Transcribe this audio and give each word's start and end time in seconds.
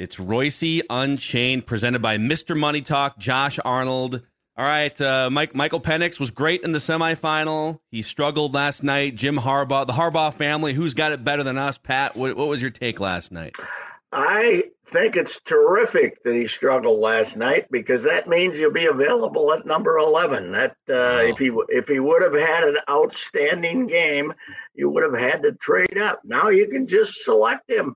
It's 0.00 0.16
Reusse 0.16 0.80
Unchained, 0.88 1.66
presented 1.66 2.00
by 2.00 2.16
Mr. 2.16 2.58
Money 2.58 2.80
Talk, 2.80 3.18
Josh 3.18 3.58
Arnold. 3.62 4.22
All 4.56 4.64
right, 4.64 4.98
uh, 4.98 5.28
Mike 5.30 5.54
Michael 5.54 5.78
Penix 5.78 6.18
was 6.18 6.30
great 6.30 6.62
in 6.62 6.72
the 6.72 6.78
semifinal. 6.78 7.80
He 7.90 8.00
struggled 8.00 8.54
last 8.54 8.82
night. 8.82 9.14
Jim 9.14 9.36
Harbaugh, 9.36 9.86
the 9.86 9.92
Harbaugh 9.92 10.32
family, 10.32 10.72
who's 10.72 10.94
got 10.94 11.12
it 11.12 11.22
better 11.22 11.42
than 11.42 11.58
us? 11.58 11.76
Pat, 11.76 12.16
what, 12.16 12.34
what 12.34 12.48
was 12.48 12.62
your 12.62 12.70
take 12.70 12.98
last 12.98 13.30
night? 13.30 13.54
I 14.10 14.64
think 14.86 15.16
it's 15.16 15.38
terrific 15.44 16.24
that 16.24 16.34
he 16.34 16.46
struggled 16.46 16.98
last 16.98 17.36
night 17.36 17.66
because 17.70 18.02
that 18.04 18.26
means 18.26 18.56
he'll 18.56 18.72
be 18.72 18.86
available 18.86 19.52
at 19.52 19.66
number 19.66 19.98
eleven. 19.98 20.52
That 20.52 20.76
uh, 20.88 20.94
wow. 20.94 21.20
if 21.24 21.36
he 21.36 21.52
if 21.68 21.88
he 21.88 22.00
would 22.00 22.22
have 22.22 22.32
had 22.32 22.64
an 22.64 22.78
outstanding 22.88 23.86
game, 23.86 24.32
you 24.72 24.88
would 24.88 25.02
have 25.02 25.20
had 25.20 25.42
to 25.42 25.52
trade 25.52 25.98
up. 25.98 26.22
Now 26.24 26.48
you 26.48 26.68
can 26.68 26.86
just 26.86 27.22
select 27.22 27.70
him 27.70 27.94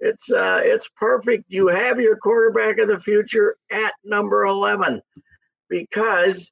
it's 0.00 0.30
uh, 0.30 0.60
it's 0.62 0.88
perfect. 0.96 1.44
You 1.48 1.68
have 1.68 2.00
your 2.00 2.16
quarterback 2.16 2.78
of 2.78 2.88
the 2.88 3.00
future 3.00 3.56
at 3.70 3.94
number 4.04 4.44
eleven 4.44 5.00
because 5.68 6.50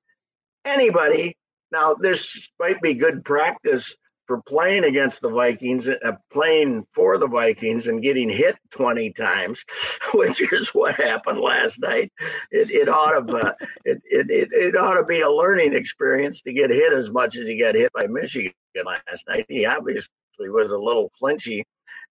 anybody 0.65 1.37
now 1.71 1.95
this 1.95 2.49
might 2.59 2.81
be 2.81 2.95
good 2.95 3.25
practice 3.25 3.95
for 4.27 4.41
playing 4.43 4.85
against 4.85 5.21
the 5.21 5.29
Vikings, 5.29 5.89
uh, 5.89 6.13
playing 6.31 6.87
for 6.95 7.19
the 7.19 7.27
Vikings, 7.27 7.89
and 7.89 8.03
getting 8.03 8.29
hit 8.29 8.57
twenty 8.71 9.13
times, 9.13 9.65
which 10.15 10.41
is 10.53 10.71
what 10.71 10.95
happened 10.95 11.41
last 11.41 11.81
night. 11.81 12.13
It, 12.51 12.71
it 12.71 12.89
ought 12.89 13.27
to 13.27 13.37
uh, 13.37 13.53
it, 13.85 14.01
it, 14.05 14.31
it 14.31 14.49
it 14.53 14.77
ought 14.77 14.95
to 14.95 15.05
be 15.05 15.21
a 15.21 15.31
learning 15.31 15.75
experience 15.75 16.41
to 16.43 16.53
get 16.53 16.71
hit 16.71 16.93
as 16.93 17.11
much 17.11 17.37
as 17.37 17.47
he 17.49 17.59
got 17.59 17.75
hit 17.75 17.93
by 17.93 18.07
Michigan 18.07 18.53
last 18.85 19.27
night. 19.29 19.47
He 19.49 19.67
obviously 19.67 20.09
was 20.39 20.71
a 20.71 20.79
little 20.79 21.11
flinchy 21.19 21.65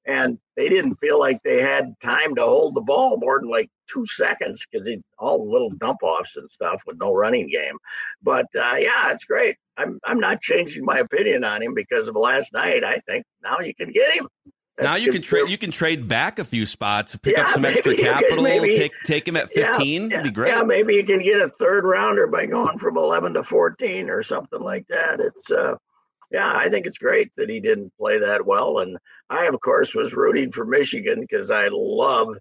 and 0.06 0.38
they 0.56 0.70
didn't 0.70 0.96
feel 0.96 1.20
like 1.20 1.42
they 1.44 1.62
had 1.62 1.94
time 2.02 2.36
to 2.36 2.42
hold 2.42 2.76
the 2.76 2.82
ball 2.82 3.18
more 3.18 3.40
than 3.40 3.50
like 3.50 3.70
two 3.92 4.06
seconds 4.06 4.66
because 4.72 4.88
all 5.20 5.50
little 5.50 5.70
dump 5.72 6.00
offs 6.02 6.38
and 6.38 6.50
stuff 6.50 6.82
with 6.86 6.98
no 7.00 7.14
running 7.14 7.48
game. 7.48 7.78
But 8.22 8.48
uh, 8.56 8.76
yeah, 8.80 9.12
it's 9.12 9.24
great. 9.24 9.58
I'm 9.78 10.00
I'm 10.04 10.20
not 10.20 10.42
changing 10.42 10.86
my 10.86 11.00
opinion 11.00 11.44
on 11.44 11.62
him 11.62 11.74
because 11.74 12.08
of 12.08 12.16
last 12.16 12.54
night. 12.54 12.84
I 12.84 13.00
think 13.08 13.26
now 13.44 13.60
you 13.60 13.74
can 13.74 13.92
get 13.92 14.14
him. 14.14 14.28
Now 14.80 14.96
you 14.96 15.12
can 15.12 15.22
trade. 15.22 15.50
You 15.50 15.58
can 15.58 15.70
trade 15.70 16.08
back 16.08 16.40
a 16.40 16.44
few 16.44 16.66
spots, 16.66 17.16
pick 17.18 17.38
yeah, 17.38 17.44
up 17.44 17.50
some 17.50 17.66
extra 17.66 17.96
capital, 17.96 18.44
maybe, 18.44 18.76
take 18.76 18.92
take 19.04 19.28
him 19.28 19.36
at 19.36 19.50
fifteen. 19.50 20.10
Yeah, 20.10 20.22
be 20.24 20.32
great. 20.32 20.50
Yeah, 20.50 20.64
maybe 20.64 20.96
you 20.96 21.04
can 21.04 21.22
get 21.22 21.42
a 21.42 21.50
third 21.50 21.84
rounder 21.84 22.28
by 22.28 22.46
going 22.46 22.78
from 22.78 22.98
eleven 22.98 23.34
to 23.34 23.44
fourteen 23.44 24.10
or 24.10 24.24
something 24.24 24.62
like 24.62 24.88
that. 24.88 25.20
It's 25.20 25.52
uh, 25.52 25.76
yeah, 26.32 26.56
I 26.56 26.70
think 26.70 26.86
it's 26.86 26.98
great 26.98 27.32
that 27.36 27.50
he 27.50 27.60
didn't 27.60 27.94
play 27.98 28.20
that 28.20 28.46
well. 28.46 28.80
And 28.80 28.98
I, 29.30 29.46
of 29.48 29.60
course, 29.60 29.94
was 29.94 30.14
rooting 30.14 30.52
for 30.52 30.66
Michigan 30.66 31.20
because 31.22 31.52
I 31.52 31.68
love 31.72 32.38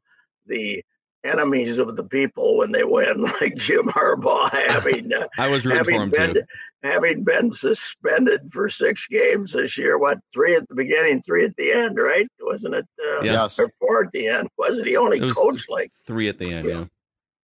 the 0.46 0.84
enemies 1.24 1.78
of 1.78 1.96
the 1.96 2.04
people 2.04 2.56
when 2.56 2.72
they 2.72 2.84
win, 2.84 3.22
like 3.40 3.56
Jim 3.56 3.86
Harbaugh 3.86 4.50
having. 4.50 5.12
Uh, 5.12 5.26
I 5.38 5.48
was 5.48 5.66
rooting 5.66 5.84
for 5.84 5.90
him 5.90 6.10
been, 6.10 6.34
too. 6.34 6.42
Having 6.82 7.24
been 7.24 7.52
suspended 7.52 8.50
for 8.52 8.70
six 8.70 9.06
games 9.06 9.52
this 9.52 9.76
year, 9.76 9.98
what 9.98 10.18
three 10.32 10.54
at 10.54 10.68
the 10.68 10.74
beginning, 10.74 11.20
three 11.22 11.44
at 11.44 11.56
the 11.56 11.72
end, 11.72 11.98
right? 11.98 12.28
Wasn't 12.40 12.74
it? 12.74 12.86
Uh, 12.98 13.22
yes. 13.22 13.58
Or 13.58 13.68
four 13.80 14.04
at 14.04 14.12
the 14.12 14.28
end? 14.28 14.48
Wasn't 14.56 14.86
he 14.86 14.96
only 14.96 15.20
coached 15.32 15.68
like 15.68 15.90
three 16.06 16.28
at 16.28 16.38
the 16.38 16.52
end? 16.52 16.66
yeah. 16.66 16.78
yeah. 16.78 16.84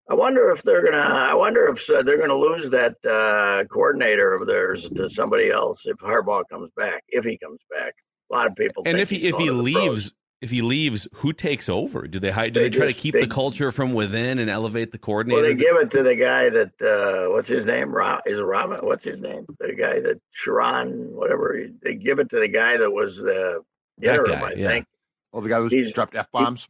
I 0.08 0.14
wonder 0.14 0.50
if 0.50 0.62
they're 0.62 0.84
gonna. 0.84 0.98
I 0.98 1.34
wonder 1.34 1.66
if 1.68 1.88
uh, 1.88 2.02
they're 2.02 2.18
gonna 2.18 2.34
lose 2.34 2.68
that 2.70 2.96
uh, 3.06 3.64
coordinator 3.64 4.34
of 4.34 4.46
theirs 4.46 4.88
to 4.90 5.08
somebody 5.08 5.50
else 5.50 5.86
if 5.86 5.96
Harbaugh 5.96 6.42
comes 6.50 6.70
back. 6.76 7.04
If 7.08 7.24
he 7.24 7.38
comes 7.38 7.60
back, 7.70 7.94
a 8.30 8.34
lot 8.34 8.46
of 8.46 8.54
people. 8.54 8.82
And 8.84 8.98
if 8.98 9.08
he 9.08 9.26
if 9.26 9.36
he 9.36 9.50
leaves, 9.50 10.12
if 10.42 10.50
he 10.50 10.60
leaves, 10.60 11.08
who 11.14 11.32
takes 11.32 11.70
over? 11.70 12.06
Do 12.06 12.18
they 12.18 12.30
do 12.30 12.34
they, 12.34 12.50
they 12.50 12.70
try 12.70 12.86
just, 12.88 12.96
to 12.96 13.02
keep 13.02 13.14
they, 13.14 13.22
the 13.22 13.28
culture 13.28 13.72
from 13.72 13.94
within 13.94 14.38
and 14.38 14.50
elevate 14.50 14.92
the 14.92 14.98
coordinator? 14.98 15.40
Well, 15.40 15.50
they 15.50 15.56
give 15.56 15.76
it 15.76 15.90
to 15.92 16.02
the 16.02 16.14
guy 16.14 16.50
that 16.50 16.82
uh, 16.82 17.32
what's 17.32 17.48
his 17.48 17.64
name? 17.64 17.90
Rob 17.90 18.20
is 18.26 18.38
it 18.38 18.42
Robin? 18.42 18.84
What's 18.84 19.04
his 19.04 19.22
name? 19.22 19.46
The 19.58 19.74
guy 19.74 20.00
that 20.00 20.20
Sherrone, 20.36 21.12
whatever. 21.12 21.66
They 21.82 21.94
give 21.94 22.18
it 22.18 22.28
to 22.28 22.40
the 22.40 22.48
guy 22.48 22.76
that 22.76 22.90
was 22.90 23.16
the 23.16 23.62
interim. 24.02 24.38
Guy, 24.38 24.48
I 24.48 24.52
yeah. 24.52 24.68
think. 24.68 24.86
Oh, 25.32 25.40
the 25.40 25.48
guy 25.48 25.60
who 25.60 25.92
dropped 25.92 26.14
f 26.14 26.30
bombs. 26.30 26.68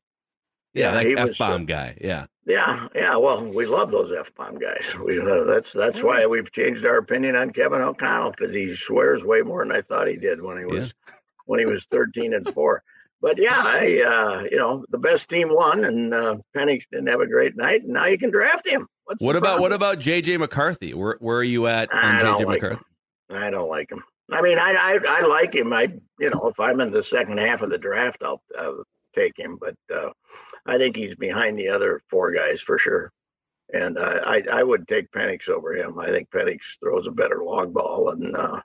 Yeah, 0.75 1.01
yeah 1.01 1.15
that 1.15 1.31
f 1.31 1.39
bomb 1.39 1.63
uh, 1.63 1.65
guy. 1.65 1.97
Yeah. 2.01 2.27
Yeah, 2.47 2.89
yeah. 2.95 3.17
Well, 3.17 3.45
we 3.45 3.65
love 3.65 3.91
those 3.91 4.13
f 4.13 4.35
bomb 4.35 4.59
guys. 4.59 4.85
We 5.05 5.21
uh, 5.21 5.45
that's 5.45 5.73
that's 5.73 6.03
why 6.03 6.27
we've 6.27 6.51
changed 6.53 6.85
our 6.85 6.99
opinion 6.99 7.37
on 7.37 7.51
Kevin 7.51 7.81
O'Connell 7.81 8.33
because 8.33 8.55
he 8.55 8.75
swears 8.77 9.25
way 9.25 9.43
more 9.43 9.65
than 9.65 9.75
I 9.75 9.81
thought 9.81 10.09
he 10.09 10.17
did 10.17 10.43
when 10.43 10.59
he 10.59 10.65
was 10.65 10.93
yeah. 11.09 11.15
when 11.47 11.61
he 11.61 11.67
was 11.67 11.87
thirteen 11.87 12.35
and 12.35 12.53
four. 12.53 12.83
But 13.23 13.39
yeah, 13.39 13.55
I 13.57 14.03
uh, 14.03 14.43
you 14.51 14.59
know 14.59 14.85
the 14.91 14.99
best 14.99 15.31
team 15.31 15.49
won, 15.51 15.85
and 15.85 16.13
uh, 16.13 16.37
Penix 16.55 16.83
didn't 16.91 17.07
have 17.07 17.21
a 17.21 17.27
great 17.27 17.57
night, 17.57 17.85
and 17.85 17.95
now 17.95 18.05
you 18.05 18.19
can 18.19 18.31
draft 18.31 18.67
him. 18.67 18.87
What's 19.05 19.23
what 19.23 19.37
about 19.37 19.61
what 19.61 19.73
about 19.73 19.99
JJ 19.99 20.39
McCarthy? 20.39 20.93
Where 20.93 21.17
where 21.21 21.39
are 21.39 21.45
you 21.45 21.67
at 21.67 21.93
on 21.93 22.17
JJ 22.17 22.45
like 22.45 22.63
McCarthy? 22.63 22.85
Him. 23.31 23.37
I 23.37 23.49
don't 23.49 23.71
like 23.71 23.91
him. 23.91 24.03
I 24.31 24.43
mean, 24.43 24.59
I, 24.59 24.73
I 24.73 24.99
I 25.09 25.27
like 25.27 25.55
him. 25.55 25.73
I 25.73 25.93
you 26.19 26.31
know 26.31 26.49
if 26.49 26.61
I'm 26.61 26.81
in 26.81 26.91
the 26.91 27.05
second 27.05 27.39
half 27.39 27.63
of 27.63 27.71
the 27.71 27.79
draft, 27.79 28.23
I'll, 28.23 28.43
I'll 28.59 28.85
take 29.15 29.39
him. 29.39 29.59
But 29.61 29.77
uh, 29.95 30.11
I 30.67 30.79
think 30.79 30.97
he's 30.97 31.15
behind 31.15 31.59
the 31.59 31.69
other 31.69 32.03
four 32.09 32.33
guys 32.33 32.61
for 32.61 32.79
sure. 32.79 33.13
And 33.73 33.99
uh, 33.99 34.21
I, 34.25 34.43
I 34.51 34.63
would 34.63 34.87
take 34.87 35.11
Penix 35.11 35.49
over 35.49 35.75
him. 35.75 35.99
I 35.99 36.11
think 36.11 36.31
Penix 36.31 36.61
throws 36.81 37.07
a 37.07 37.13
better 37.13 37.43
long 37.43 37.73
ball. 37.73 38.11
And, 38.11 38.37
uh, 38.37 38.61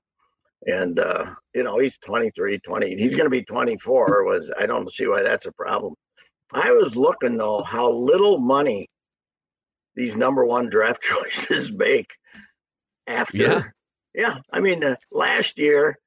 and 0.66 1.00
uh, 1.00 1.26
you 1.54 1.64
know, 1.64 1.80
he's 1.80 1.98
23, 2.00 2.60
20. 2.60 2.96
He's 2.96 3.12
going 3.12 3.24
to 3.24 3.30
be 3.30 3.44
24. 3.44 4.24
Was 4.26 4.52
I 4.60 4.66
don't 4.66 4.92
see 4.92 5.08
why 5.08 5.24
that's 5.24 5.46
a 5.46 5.52
problem. 5.54 5.96
I 6.54 6.72
was 6.72 6.96
looking, 6.96 7.38
though, 7.38 7.64
how 7.64 7.92
little 7.92 8.40
money 8.40 8.90
these 9.96 10.16
number 10.16 10.46
one 10.46 10.70
draft 10.70 11.02
choices 11.04 11.72
make 11.72 12.14
after. 13.08 13.38
Yeah. 13.38 13.64
Yeah. 14.14 14.38
I 14.52 14.60
mean, 14.60 14.84
uh, 14.84 14.96
last 15.12 15.58
year 15.58 15.98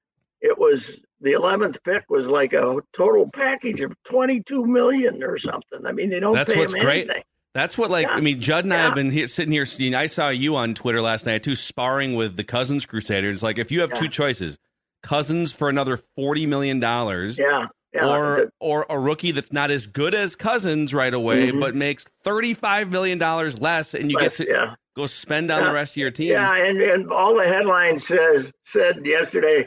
it 0.42 0.58
was 0.58 1.00
the 1.20 1.32
11th 1.32 1.78
pick 1.84 2.04
was 2.10 2.26
like 2.26 2.52
a 2.52 2.80
total 2.92 3.30
package 3.30 3.80
of 3.80 3.94
22 4.04 4.66
million 4.66 5.22
or 5.22 5.38
something. 5.38 5.86
I 5.86 5.92
mean, 5.92 6.10
they 6.10 6.20
don't 6.20 6.34
That's 6.34 6.52
pay 6.52 6.58
what's 6.58 6.74
him 6.74 6.82
great. 6.82 7.04
anything. 7.08 7.22
That's 7.54 7.78
what, 7.78 7.90
like, 7.90 8.06
yeah. 8.06 8.14
I 8.14 8.20
mean, 8.20 8.40
Judd 8.40 8.64
and 8.64 8.72
yeah. 8.72 8.78
I 8.78 8.82
have 8.82 8.94
been 8.94 9.10
here, 9.10 9.26
sitting 9.26 9.52
here. 9.52 9.66
I 9.96 10.06
saw 10.06 10.30
you 10.30 10.56
on 10.56 10.74
Twitter 10.74 11.00
last 11.00 11.26
night 11.26 11.42
too, 11.42 11.54
sparring 11.54 12.14
with 12.14 12.36
the 12.36 12.44
Cousins 12.44 12.86
Crusaders. 12.86 13.42
Like, 13.42 13.58
if 13.58 13.70
you 13.70 13.82
have 13.82 13.90
yeah. 13.90 14.00
two 14.00 14.08
choices, 14.08 14.58
Cousins 15.02 15.52
for 15.52 15.68
another 15.68 15.98
forty 16.16 16.46
million 16.46 16.80
dollars, 16.80 17.38
yeah, 17.38 17.66
or 18.00 18.50
or 18.60 18.86
a 18.88 18.98
rookie 18.98 19.32
that's 19.32 19.52
not 19.52 19.70
as 19.70 19.86
good 19.86 20.14
as 20.14 20.34
Cousins 20.34 20.94
right 20.94 21.12
away, 21.12 21.48
mm-hmm. 21.48 21.60
but 21.60 21.74
makes 21.74 22.06
thirty 22.24 22.54
five 22.54 22.90
million 22.90 23.18
dollars 23.18 23.60
less, 23.60 23.94
and 23.94 24.10
you 24.10 24.16
less, 24.16 24.38
get 24.38 24.48
to 24.48 24.76
go 24.96 25.06
spend 25.06 25.50
on 25.50 25.64
the 25.64 25.72
rest 25.72 25.92
of 25.92 25.96
your 25.98 26.10
team. 26.10 26.30
Yeah, 26.30 26.56
and, 26.56 26.80
and 26.80 27.10
all 27.10 27.34
the 27.34 27.44
headlines 27.44 28.06
says 28.06 28.50
said 28.64 29.04
yesterday 29.04 29.66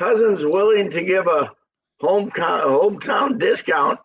Cousins 0.00 0.46
willing 0.46 0.88
to 0.92 1.02
give 1.02 1.26
a 1.26 1.52
home 2.00 2.30
hometown 2.30 3.38
discount. 3.38 4.00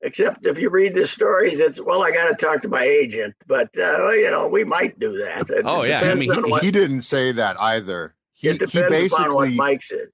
Except 0.00 0.46
if 0.46 0.58
you 0.58 0.70
read 0.70 0.94
the 0.94 1.06
stories, 1.06 1.60
it's 1.60 1.78
well, 1.78 2.02
I 2.02 2.10
got 2.10 2.28
to 2.28 2.34
talk 2.34 2.62
to 2.62 2.68
my 2.68 2.84
agent, 2.84 3.34
but 3.46 3.68
uh, 3.78 4.12
you 4.12 4.30
know 4.30 4.46
we 4.46 4.64
might 4.64 4.98
do 4.98 5.18
that. 5.18 5.50
It 5.50 5.62
oh 5.66 5.82
yeah, 5.82 6.00
I 6.00 6.14
mean 6.14 6.32
he, 6.32 6.50
what, 6.50 6.62
he, 6.62 6.70
didn't 6.70 7.02
say 7.02 7.32
that 7.32 7.60
either. 7.60 8.14
He, 8.32 8.48
it 8.48 8.60
depends 8.60 8.74
he 8.74 8.82
basically, 8.82 9.34
what 9.34 9.52
Mike 9.52 9.82
said. 9.82 10.08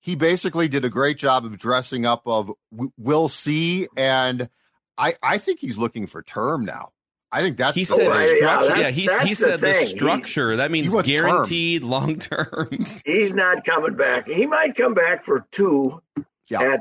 He 0.00 0.14
basically 0.14 0.68
did 0.68 0.86
a 0.86 0.90
great 0.90 1.18
job 1.18 1.44
of 1.44 1.58
dressing 1.58 2.06
up 2.06 2.22
of 2.26 2.50
we'll 2.96 3.28
see, 3.28 3.88
and 3.94 4.48
I 4.96 5.16
I 5.22 5.36
think 5.36 5.60
he's 5.60 5.76
looking 5.76 6.06
for 6.06 6.22
term 6.22 6.64
now. 6.64 6.92
I 7.32 7.40
think 7.40 7.56
that's 7.56 7.74
he 7.74 7.84
said 7.84 8.08
right. 8.08 8.36
structure. 8.36 8.76
Yeah, 8.76 8.80
yeah 8.82 8.90
he, 8.90 9.08
he 9.26 9.34
said 9.34 9.60
the, 9.62 9.68
the 9.68 9.74
structure. 9.74 10.50
He, 10.50 10.56
that 10.58 10.70
means 10.70 10.94
guaranteed 10.94 11.82
long 11.82 12.18
term. 12.18 12.68
He's 13.06 13.32
not 13.32 13.64
coming 13.64 13.94
back. 13.94 14.28
He 14.28 14.46
might 14.46 14.76
come 14.76 14.92
back 14.92 15.24
for 15.24 15.46
two 15.50 16.02
yeah. 16.48 16.60
at 16.74 16.80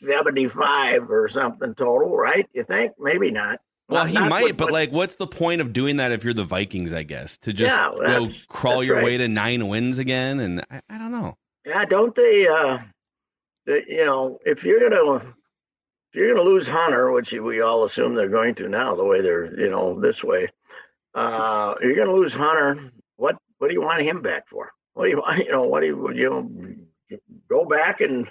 seventy 0.00 0.46
five 0.46 1.10
or 1.10 1.28
something 1.28 1.74
total, 1.74 2.16
right? 2.16 2.48
You 2.52 2.62
think? 2.62 2.92
Maybe 2.98 3.32
not. 3.32 3.60
Well, 3.88 4.04
not, 4.04 4.08
he 4.08 4.14
not 4.14 4.30
might, 4.30 4.44
what, 4.44 4.56
but 4.56 4.72
like, 4.72 4.92
what's 4.92 5.16
the 5.16 5.26
point 5.26 5.60
of 5.60 5.72
doing 5.72 5.96
that 5.96 6.12
if 6.12 6.24
you're 6.24 6.32
the 6.32 6.44
Vikings? 6.44 6.92
I 6.92 7.02
guess 7.02 7.36
to 7.38 7.52
just 7.52 7.74
yeah, 7.74 7.92
go 7.98 8.30
crawl 8.48 8.84
your 8.84 8.96
right. 8.96 9.04
way 9.04 9.16
to 9.16 9.26
nine 9.26 9.66
wins 9.66 9.98
again, 9.98 10.38
and 10.38 10.64
I, 10.70 10.80
I 10.88 10.98
don't 10.98 11.10
know. 11.12 11.36
Yeah, 11.66 11.84
don't 11.84 12.14
they? 12.14 12.46
uh 12.46 12.78
You 13.66 14.04
know, 14.04 14.38
if 14.46 14.62
you're 14.64 14.88
gonna 14.88 15.16
if 15.16 15.34
you're 16.14 16.32
going 16.34 16.44
to 16.44 16.50
lose 16.50 16.66
Hunter, 16.66 17.10
which 17.10 17.32
we 17.32 17.60
all 17.60 17.84
assume 17.84 18.14
they're 18.14 18.28
going 18.28 18.54
to 18.56 18.68
now, 18.68 18.94
the 18.94 19.04
way 19.04 19.20
they're 19.20 19.58
you 19.58 19.70
know 19.70 20.00
this 20.00 20.22
way, 20.22 20.48
uh, 21.14 21.74
you're 21.82 21.96
going 21.96 22.08
to 22.08 22.14
lose 22.14 22.32
Hunter. 22.32 22.90
What 23.16 23.36
what 23.58 23.68
do 23.68 23.74
you 23.74 23.82
want 23.82 24.02
him 24.02 24.22
back 24.22 24.48
for? 24.48 24.70
What 24.94 25.04
do 25.04 25.10
you 25.10 25.18
want? 25.18 25.38
You 25.44 25.52
know 25.52 25.64
what 25.64 25.80
do 25.80 25.86
you 25.86 26.12
you 26.12 26.30
know 26.30 27.18
go 27.48 27.64
back 27.64 28.00
and 28.00 28.30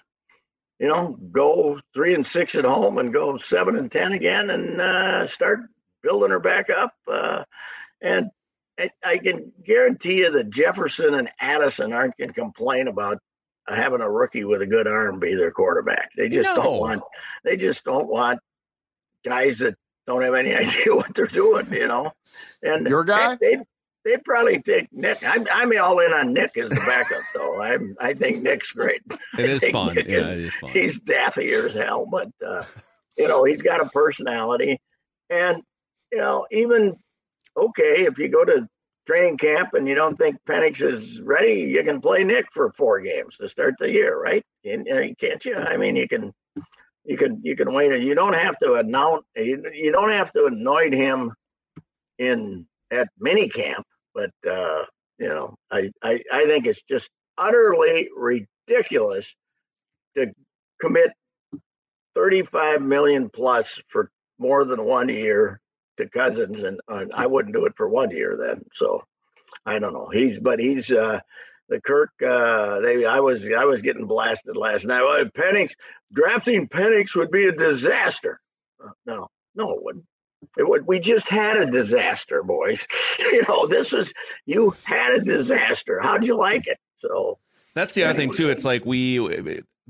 you 0.80 0.88
know 0.88 1.18
go 1.32 1.80
three 1.94 2.14
and 2.14 2.26
six 2.26 2.56
at 2.56 2.66
home 2.66 2.98
and 2.98 3.14
go 3.14 3.38
seven 3.38 3.76
and 3.76 3.92
ten 3.92 4.14
again 4.14 4.50
and 4.50 4.80
uh, 4.80 5.28
start 5.28 5.62
building 6.02 6.32
her 6.32 6.40
back 6.40 6.70
up. 6.70 6.94
Uh, 7.08 7.44
and 8.02 8.30
I, 8.80 8.90
I 9.04 9.18
can 9.18 9.52
guarantee 9.66 10.20
you 10.20 10.32
that 10.32 10.50
Jefferson 10.50 11.14
and 11.14 11.30
Addison 11.40 11.94
aren't 11.94 12.18
going 12.18 12.30
to 12.30 12.34
complain 12.34 12.88
about 12.88 13.20
having 13.68 14.02
a 14.02 14.10
rookie 14.10 14.44
with 14.44 14.62
a 14.62 14.68
good 14.68 14.88
arm 14.88 15.20
be 15.20 15.36
their 15.36 15.52
quarterback. 15.52 16.10
They 16.18 16.30
just 16.30 16.50
No. 16.56 16.62
don't 16.64 16.80
want. 16.80 17.04
They 17.44 17.56
just 17.58 17.84
don't 17.84 18.08
want 18.10 18.40
guys 19.26 19.60
that 19.60 19.76
don't 20.08 20.22
have 20.22 20.34
any 20.34 20.54
idea 20.56 20.96
what 20.96 21.14
they're 21.16 21.28
doing. 21.28 21.72
You 21.72 21.88
know, 21.88 22.12
and 22.62 22.86
Your 22.88 23.04
guy? 23.04 23.38
They 23.40 23.58
they 24.06 24.18
probably 24.26 24.62
take 24.62 24.90
Nick. 24.92 25.24
I'm 25.26 25.48
I'm 25.52 25.72
all 25.80 26.00
in 26.00 26.12
on 26.12 26.34
Nick 26.34 26.58
as 26.58 26.70
the 26.70 26.76
backup 26.86 27.22
though. 27.34 27.62
I 27.62 27.74
am 27.74 27.96
I 28.02 28.14
think 28.14 28.42
Nick's 28.42 28.72
great. 28.72 29.02
It 29.38 29.50
is 29.50 29.66
fun. 29.70 29.96
Nick 29.96 30.08
Yeah, 30.08 30.20
is- 30.20 30.28
it 30.32 30.40
is 30.46 30.56
fun. 30.56 30.72
He's 30.72 31.00
daffy 31.00 31.52
as 31.54 31.74
hell, 31.74 32.06
but 32.06 32.30
uh, 32.46 32.66
you 33.18 33.28
know 33.30 33.44
he's 33.46 33.62
got 33.62 33.80
a 33.82 33.86
personality, 33.90 34.82
and 35.30 35.62
you 36.12 36.18
know 36.20 36.46
even 36.52 36.98
okay 37.56 38.06
if 38.06 38.18
you 38.18 38.28
go 38.28 38.44
to 38.44 38.68
training 39.06 39.38
camp 39.38 39.74
and 39.74 39.88
you 39.88 39.96
don't 39.96 40.18
think 40.18 40.38
Penix 40.48 40.82
is 40.82 41.20
ready, 41.22 41.62
you 41.62 41.84
can 41.84 42.02
play 42.02 42.24
Nick 42.24 42.46
for 42.52 42.72
four 42.74 43.02
games 43.02 43.38
to 43.38 43.50
start 43.50 43.76
the 43.80 43.92
year, 43.92 44.20
right? 44.20 44.44
Can, 44.64 44.86
can't 45.20 45.44
you? 45.44 45.56
I 45.56 45.78
mean, 45.78 45.96
you 45.96 46.08
can, 46.08 46.34
you 47.04 47.18
can, 47.18 47.40
you 47.44 47.56
can 47.56 47.74
wait. 47.74 47.92
And 47.92 48.04
you 48.04 48.16
don't 48.16 48.34
have 48.34 48.58
to 48.60 48.76
announce. 48.76 49.24
You, 49.36 49.92
don't 49.92 50.12
have 50.12 50.32
to 50.34 50.46
anoint 50.46 50.94
him 50.94 51.34
in 52.18 52.66
at 52.92 53.10
mini 53.20 53.50
camp, 53.50 53.86
but 54.14 54.32
uh, 54.50 54.84
you 55.18 55.28
know, 55.28 55.56
I, 55.72 55.90
I, 56.02 56.22
I 56.32 56.46
think 56.46 56.66
it's 56.66 56.84
just 56.84 57.10
utterly 57.38 58.10
ridiculous 58.16 59.34
to 60.16 60.32
commit 60.80 61.12
35 62.16 62.82
million 62.82 63.30
plus 63.30 63.82
for 63.90 64.12
more 64.38 64.66
than 64.66 64.84
one 64.84 65.10
year 65.10 65.60
to 65.98 66.10
Cousins, 66.10 66.64
and, 66.64 66.80
I 67.14 67.28
wouldn't 67.28 67.54
do 67.54 67.66
it 67.66 67.74
for 67.76 67.88
one 67.88 68.12
year 68.12 68.38
then. 68.38 68.66
So 68.74 69.04
I 69.66 69.80
don't 69.80 69.94
know. 69.94 70.10
He's 70.10 70.40
but 70.40 70.60
he's 70.60 70.90
uh, 70.92 71.20
the 71.70 71.82
Kirk. 71.82 72.12
Uh, 72.22 72.80
they 72.80 73.06
I 73.06 73.20
was 73.20 73.50
I 73.50 73.66
was 73.66 73.82
getting 73.82 74.06
blasted 74.06 74.56
last 74.56 74.86
night. 74.86 75.02
Well, 75.02 75.26
Penix 75.26 75.74
drafting 76.12 76.68
Penix 76.68 77.16
would 77.16 77.32
be 77.32 77.48
a 77.48 77.52
disaster. 77.52 78.40
Uh, 78.84 78.90
no, 79.06 79.30
no, 79.56 79.72
it 79.72 79.84
wouldn't. 79.84 80.06
It 80.58 80.68
would. 80.68 80.86
We 80.86 81.00
just 81.00 81.30
had 81.30 81.58
a 81.58 81.66
disaster, 81.66 82.44
boys. 82.44 82.86
you 83.20 83.44
know, 83.48 83.68
this 83.68 83.94
is 83.94 84.14
you 84.46 84.76
had 84.84 85.14
a 85.14 85.24
disaster. 85.24 86.00
How'd 86.02 86.26
you 86.26 86.38
like 86.38 86.68
it? 86.68 86.80
So 86.98 87.40
That's 87.76 87.94
the 87.94 88.04
other 88.04 88.18
thing 88.18 88.32
too. 88.32 88.50
It's 88.50 88.66
like 88.66 88.86
we 88.86 89.20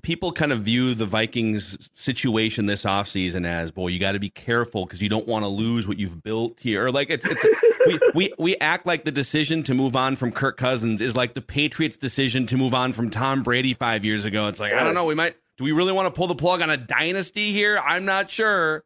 people 0.04 0.32
kind 0.32 0.52
of 0.52 0.60
view 0.60 0.94
the 0.94 1.06
Vikings 1.06 1.90
situation 1.96 2.68
this 2.68 2.84
offseason 2.84 3.48
as, 3.48 3.72
boy, 3.72 3.88
you 3.88 4.00
got 4.00 4.12
to 4.12 4.20
be 4.20 4.30
careful 4.30 4.86
because 4.86 5.02
you 5.02 5.10
don't 5.10 5.28
want 5.28 5.44
to 5.44 5.48
lose 5.48 5.88
what 5.88 5.98
you've 5.98 6.22
built 6.22 6.60
here. 6.60 6.90
Like 6.90 7.10
it's 7.10 7.26
it's 7.26 7.44
we, 7.88 8.00
we 8.14 8.34
we 8.38 8.58
act 8.58 8.86
like 8.86 9.06
the 9.06 9.12
decision 9.12 9.64
to 9.64 9.74
move 9.74 9.96
on 9.96 10.16
from 10.16 10.32
Kirk 10.32 10.58
Cousins 10.58 11.02
is 11.02 11.18
like 11.18 11.34
the 11.34 11.42
Patriots' 11.42 11.98
decision 11.98 12.46
to 12.48 12.58
move 12.58 12.74
on 12.74 12.92
from 12.92 13.10
Tom 13.10 13.42
Brady 13.42 13.74
five 13.74 14.06
years 14.06 14.26
ago. 14.26 14.48
It's 14.48 14.60
like 14.60 14.74
I 14.74 14.84
don't 14.84 14.94
know. 14.94 15.06
We 15.06 15.16
might. 15.16 15.36
Do 15.58 15.64
we 15.64 15.72
really 15.72 15.94
want 15.94 16.14
to 16.14 16.18
pull 16.18 16.28
the 16.28 16.36
plug 16.36 16.62
on 16.62 16.70
a 16.70 16.78
dynasty 16.78 17.52
here? 17.52 17.80
I'm 17.84 18.06
not 18.06 18.30
sure. 18.30 18.84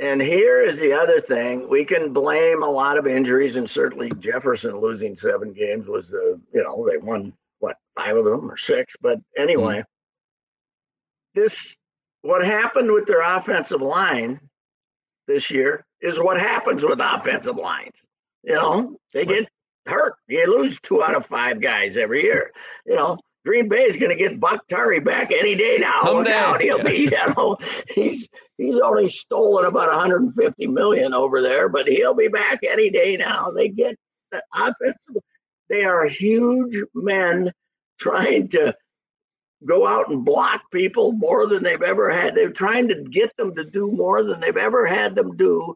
And 0.00 0.20
here 0.20 0.62
is 0.62 0.78
the 0.78 0.92
other 0.92 1.20
thing: 1.20 1.68
we 1.68 1.84
can 1.84 2.12
blame 2.12 2.62
a 2.62 2.70
lot 2.70 2.98
of 2.98 3.06
injuries, 3.06 3.56
and 3.56 3.68
certainly 3.68 4.10
Jefferson 4.18 4.78
losing 4.78 5.16
seven 5.16 5.52
games 5.52 5.88
was, 5.88 6.12
uh, 6.12 6.36
you 6.52 6.62
know, 6.62 6.86
they 6.88 6.98
won 6.98 7.32
what 7.60 7.76
five 7.96 8.16
of 8.16 8.24
them 8.24 8.50
or 8.50 8.56
six. 8.56 8.96
But 9.00 9.20
anyway, 9.36 9.84
this 11.34 11.76
what 12.22 12.44
happened 12.44 12.90
with 12.92 13.06
their 13.06 13.22
offensive 13.22 13.80
line 13.80 14.40
this 15.26 15.50
year 15.50 15.84
is 16.00 16.18
what 16.18 16.38
happens 16.38 16.82
with 16.82 17.00
offensive 17.00 17.56
lines. 17.56 17.94
You 18.42 18.54
know, 18.54 18.96
they 19.12 19.24
get 19.24 19.48
hurt. 19.86 20.14
You 20.28 20.46
lose 20.50 20.78
two 20.80 21.02
out 21.02 21.14
of 21.14 21.26
five 21.26 21.60
guys 21.60 21.96
every 21.96 22.22
year. 22.22 22.52
You 22.86 22.96
know, 22.96 23.18
Green 23.44 23.68
Bay 23.68 23.84
is 23.84 23.96
going 23.96 24.10
to 24.10 24.16
get 24.16 24.40
Bakhtiari 24.40 25.00
back 25.00 25.32
any 25.32 25.54
day 25.54 25.78
now. 25.78 26.00
Someday. 26.02 26.32
out, 26.32 26.60
he'll 26.60 26.82
be. 26.82 27.10
You 27.10 27.34
know, 27.36 27.56
he's 27.88 28.28
he's 28.58 28.78
only 28.78 29.08
stolen 29.08 29.64
about 29.64 29.88
150 29.88 30.66
million 30.66 31.14
over 31.14 31.40
there, 31.40 31.68
but 31.68 31.86
he'll 31.86 32.14
be 32.14 32.28
back 32.28 32.60
any 32.68 32.90
day 32.90 33.16
now. 33.16 33.50
They 33.50 33.68
get 33.68 33.96
the 34.30 34.42
offensive. 34.54 35.22
They 35.68 35.84
are 35.84 36.06
huge 36.06 36.76
men 36.94 37.52
trying 37.98 38.48
to 38.48 38.74
go 39.66 39.86
out 39.86 40.08
and 40.08 40.24
block 40.24 40.62
people 40.72 41.12
more 41.12 41.46
than 41.46 41.62
they've 41.62 41.82
ever 41.82 42.10
had. 42.10 42.34
They're 42.34 42.50
trying 42.50 42.88
to 42.88 43.02
get 43.02 43.36
them 43.36 43.54
to 43.56 43.64
do 43.64 43.90
more 43.90 44.22
than 44.22 44.40
they've 44.40 44.56
ever 44.56 44.86
had 44.86 45.14
them 45.14 45.36
do, 45.36 45.74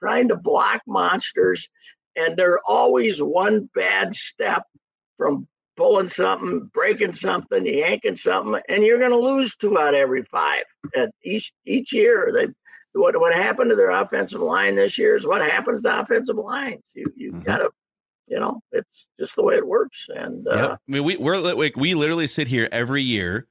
trying 0.00 0.28
to 0.28 0.36
block 0.36 0.82
monsters. 0.86 1.68
And 2.16 2.36
they're 2.36 2.60
always 2.66 3.22
one 3.22 3.68
bad 3.74 4.14
step 4.14 4.64
from 5.16 5.48
pulling 5.76 6.08
something, 6.10 6.70
breaking 6.72 7.14
something, 7.14 7.66
yanking 7.66 8.16
something, 8.16 8.60
and 8.68 8.84
you're 8.84 8.98
going 9.00 9.10
to 9.10 9.18
lose 9.18 9.56
two 9.56 9.78
out 9.78 9.94
of 9.94 10.00
every 10.00 10.22
five 10.24 10.64
at 10.94 11.10
each 11.24 11.52
each 11.64 11.92
year. 11.92 12.30
They 12.32 12.46
what 12.92 13.18
what 13.18 13.34
happened 13.34 13.70
to 13.70 13.76
their 13.76 13.90
offensive 13.90 14.40
line 14.40 14.76
this 14.76 14.98
year 14.98 15.16
is 15.16 15.26
what 15.26 15.42
happens 15.42 15.82
to 15.82 16.00
offensive 16.00 16.36
lines. 16.36 16.82
You 16.94 17.12
you 17.16 17.32
Mhm. 17.32 17.44
got 17.44 17.58
to, 17.58 17.70
you 18.26 18.38
know, 18.40 18.60
it's 18.72 19.06
just 19.18 19.36
the 19.36 19.42
way 19.42 19.54
it 19.56 19.66
works. 19.66 20.06
And 20.14 20.46
uh, 20.48 20.54
Yep. 20.56 20.70
I 20.70 20.76
mean, 20.92 21.04
we 21.04 21.16
we're 21.16 21.36
like 21.36 21.76
we 21.76 21.94
literally 21.94 22.26
sit 22.26 22.48
here 22.48 22.68
every 22.72 23.02
year 23.02 23.46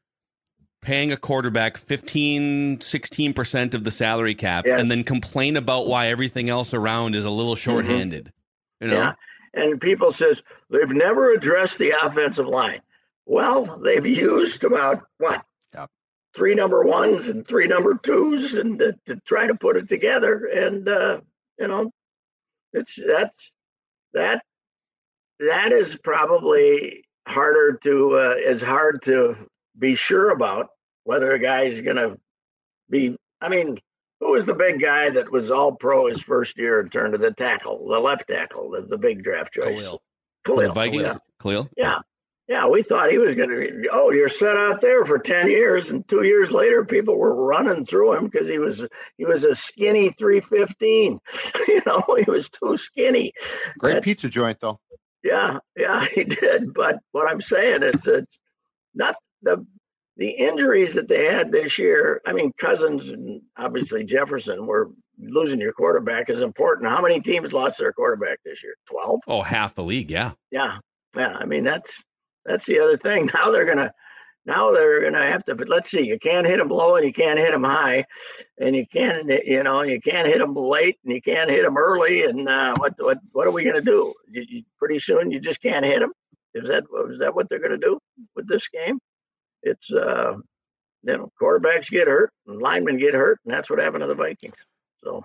paying 0.81 1.11
a 1.13 1.17
quarterback 1.17 1.77
15 1.77 2.79
16% 2.79 3.73
of 3.73 3.83
the 3.85 3.91
salary 3.91 4.35
cap 4.35 4.65
Yes. 4.67 4.81
and 4.81 4.91
then 4.91 5.03
complain 5.03 5.55
about 5.55 5.87
why 5.87 6.07
everything 6.07 6.49
else 6.49 6.73
around 6.73 7.15
is 7.15 7.23
a 7.25 7.29
little 7.29 7.55
shorthanded. 7.55 8.33
You 8.81 8.87
know? 8.89 8.95
Yeah. 8.95 9.13
And 9.53 9.79
people 9.79 10.11
says 10.11 10.41
they've 10.69 10.89
never 10.89 11.31
addressed 11.31 11.77
the 11.77 11.93
offensive 12.03 12.47
line. 12.47 12.81
Well, 13.25 13.77
they've 13.81 14.05
used 14.05 14.63
about 14.65 15.03
what? 15.19 15.45
Yep. 15.73 15.89
Three 16.35 16.55
number 16.55 16.83
ones 16.83 17.29
and 17.29 17.47
three 17.47 17.67
number 17.67 17.95
twos 17.95 18.55
and 18.55 18.79
to, 18.79 18.93
to 19.05 19.15
try 19.25 19.47
to 19.47 19.55
put 19.55 19.77
it 19.77 19.87
together. 19.87 20.47
And 20.47 20.89
uh, 20.89 21.21
you 21.59 21.67
know, 21.67 21.91
it's 22.74 23.00
that's 23.07 23.53
that 24.13 24.43
that 25.50 25.71
is 25.71 25.95
probably 26.03 27.03
harder 27.27 27.79
to 27.83 28.17
uh, 28.17 28.35
is 28.38 28.62
hard 28.62 29.01
to 29.03 29.35
be 29.77 29.95
sure 29.95 30.29
about 30.31 30.67
whether 31.03 31.31
a 31.31 31.39
guy 31.39 31.63
is 31.63 31.81
going 31.81 31.95
to 31.97 32.17
be. 32.89 33.17
I 33.41 33.50
mean, 33.50 33.77
who 34.19 34.31
was 34.33 34.45
the 34.45 34.53
big 34.53 34.79
guy 34.79 35.09
that 35.09 35.31
was 35.31 35.51
all 35.51 35.73
pro 35.73 36.07
his 36.07 36.21
first 36.21 36.57
year 36.57 36.79
and 36.79 36.91
turned 36.91 37.13
to 37.13 37.17
the 37.17 37.31
tackle, 37.33 37.88
the 37.88 38.00
left 38.00 38.27
tackle, 38.29 38.71
the, 38.71 38.81
the 38.81 38.97
big 38.97 39.23
draft 39.23 39.53
choice? 39.53 39.65
Kalil. 39.81 40.01
For 40.45 40.62
the 40.67 40.71
Vikings, 40.73 41.03
Yeah. 41.03 41.15
Kalil. 41.41 41.69
yeah. 41.77 42.00
Yeah, 42.50 42.67
we 42.67 42.83
thought 42.83 43.09
he 43.09 43.17
was 43.17 43.35
going 43.35 43.50
to 43.50 43.55
be, 43.55 43.88
oh, 43.89 44.12
you're 44.12 44.27
set 44.27 44.57
out 44.57 44.81
there 44.81 45.05
for 45.05 45.17
10 45.17 45.50
years. 45.50 45.89
And 45.89 46.05
two 46.09 46.23
years 46.25 46.51
later, 46.51 46.83
people 46.83 47.17
were 47.17 47.33
running 47.33 47.85
through 47.85 48.15
him 48.15 48.25
because 48.27 48.50
he 48.50 48.59
was 48.59 48.85
he 49.17 49.23
was 49.23 49.45
a 49.45 49.55
skinny 49.55 50.09
315. 50.09 51.19
you 51.69 51.81
know, 51.85 52.03
he 52.17 52.29
was 52.29 52.50
too 52.50 52.75
skinny. 52.75 53.31
Great 53.79 53.93
That- 53.93 54.03
pizza 54.03 54.27
joint, 54.27 54.57
though. 54.59 54.81
Yeah, 55.24 55.60
yeah, 55.77 56.06
he 56.13 56.24
did. 56.24 56.74
But 56.74 57.00
what 57.12 57.30
I'm 57.30 57.42
saying 57.42 57.84
is, 57.84 58.06
it's 58.08 58.39
not 58.94 59.15
the 59.42 59.65
the 60.18 60.30
injuries 60.30 60.94
that 60.94 61.08
they 61.08 61.25
had 61.25 61.51
this 61.51 61.80
year. 61.80 62.22
I 62.25 62.34
mean, 62.34 62.51
Cousins 62.60 63.10
and 63.10 63.42
obviously 63.58 64.03
Jefferson 64.03 64.68
were 64.68 64.92
losing 65.20 65.60
your 65.60 65.74
quarterback 65.74 66.30
is 66.30 66.42
important. 66.42 66.89
How 66.89 67.01
many 67.01 67.20
teams 67.20 67.53
lost 67.53 67.80
their 67.80 67.94
quarterback 67.94 68.39
this 68.46 68.63
year? 68.63 68.75
Twelve. 68.89 69.22
Oh, 69.27 69.42
half 69.42 69.75
the 69.75 69.84
league. 69.84 70.12
Yeah. 70.12 70.32
Yeah, 70.51 70.77
yeah. 71.15 71.38
I 71.39 71.46
mean, 71.46 71.63
that's 71.63 72.03
that's 72.46 72.65
the 72.65 72.80
other 72.80 72.98
thing. 72.98 73.30
Now 73.34 73.50
they're 73.51 73.65
gonna 73.65 73.94
now 74.45 74.71
they're 74.71 75.01
gonna 75.01 75.25
have 75.25 75.43
to. 75.45 75.55
But 75.55 75.69
let's 75.69 75.89
see, 75.89 76.05
you 76.05 76.19
can't 76.19 76.47
hit 76.47 76.57
them 76.57 76.69
low 76.69 76.95
and 76.95 77.05
you 77.05 77.13
can't 77.13 77.39
hit 77.39 77.51
them 77.51 77.63
high, 77.63 78.05
and 78.59 78.75
you 78.75 78.85
can't 78.85 79.29
you 79.45 79.63
know 79.63 79.81
you 79.83 80.01
can't 80.01 80.27
hit 80.27 80.39
them 80.39 80.53
late 80.53 80.97
and 81.03 81.13
you 81.13 81.21
can't 81.21 81.50
hit 81.50 81.63
them 81.63 81.77
early. 81.77 82.23
And 82.23 82.47
uh, 82.47 82.75
what 82.77 82.93
what 82.97 83.19
what 83.31 83.47
are 83.47 83.51
we 83.51 83.63
gonna 83.63 83.81
do? 83.81 84.13
You, 84.29 84.45
you, 84.47 84.63
pretty 84.77 85.00
soon 85.00 85.31
you 85.31 85.39
just 85.39 85.62
can't 85.62 85.85
hit 85.85 86.00
them. 86.00 86.12
Is 86.53 86.67
that 86.67 86.83
is 87.12 87.19
that 87.19 87.33
what 87.33 87.50
they're 87.50 87.59
gonna 87.59 87.77
do 87.77 88.00
with 88.35 88.47
this 88.47 88.67
game? 88.67 89.00
It's 89.62 89.91
uh, 89.91 90.33
you 91.03 91.17
know 91.17 91.31
quarterbacks 91.41 91.89
get 91.89 92.07
hurt 92.07 92.31
and 92.47 92.62
linemen 92.62 92.97
get 92.97 93.13
hurt, 93.13 93.39
and 93.45 93.53
that's 93.53 93.69
what 93.69 93.79
happened 93.79 94.01
to 94.01 94.07
the 94.07 94.15
Vikings. 94.15 94.57
So 95.03 95.23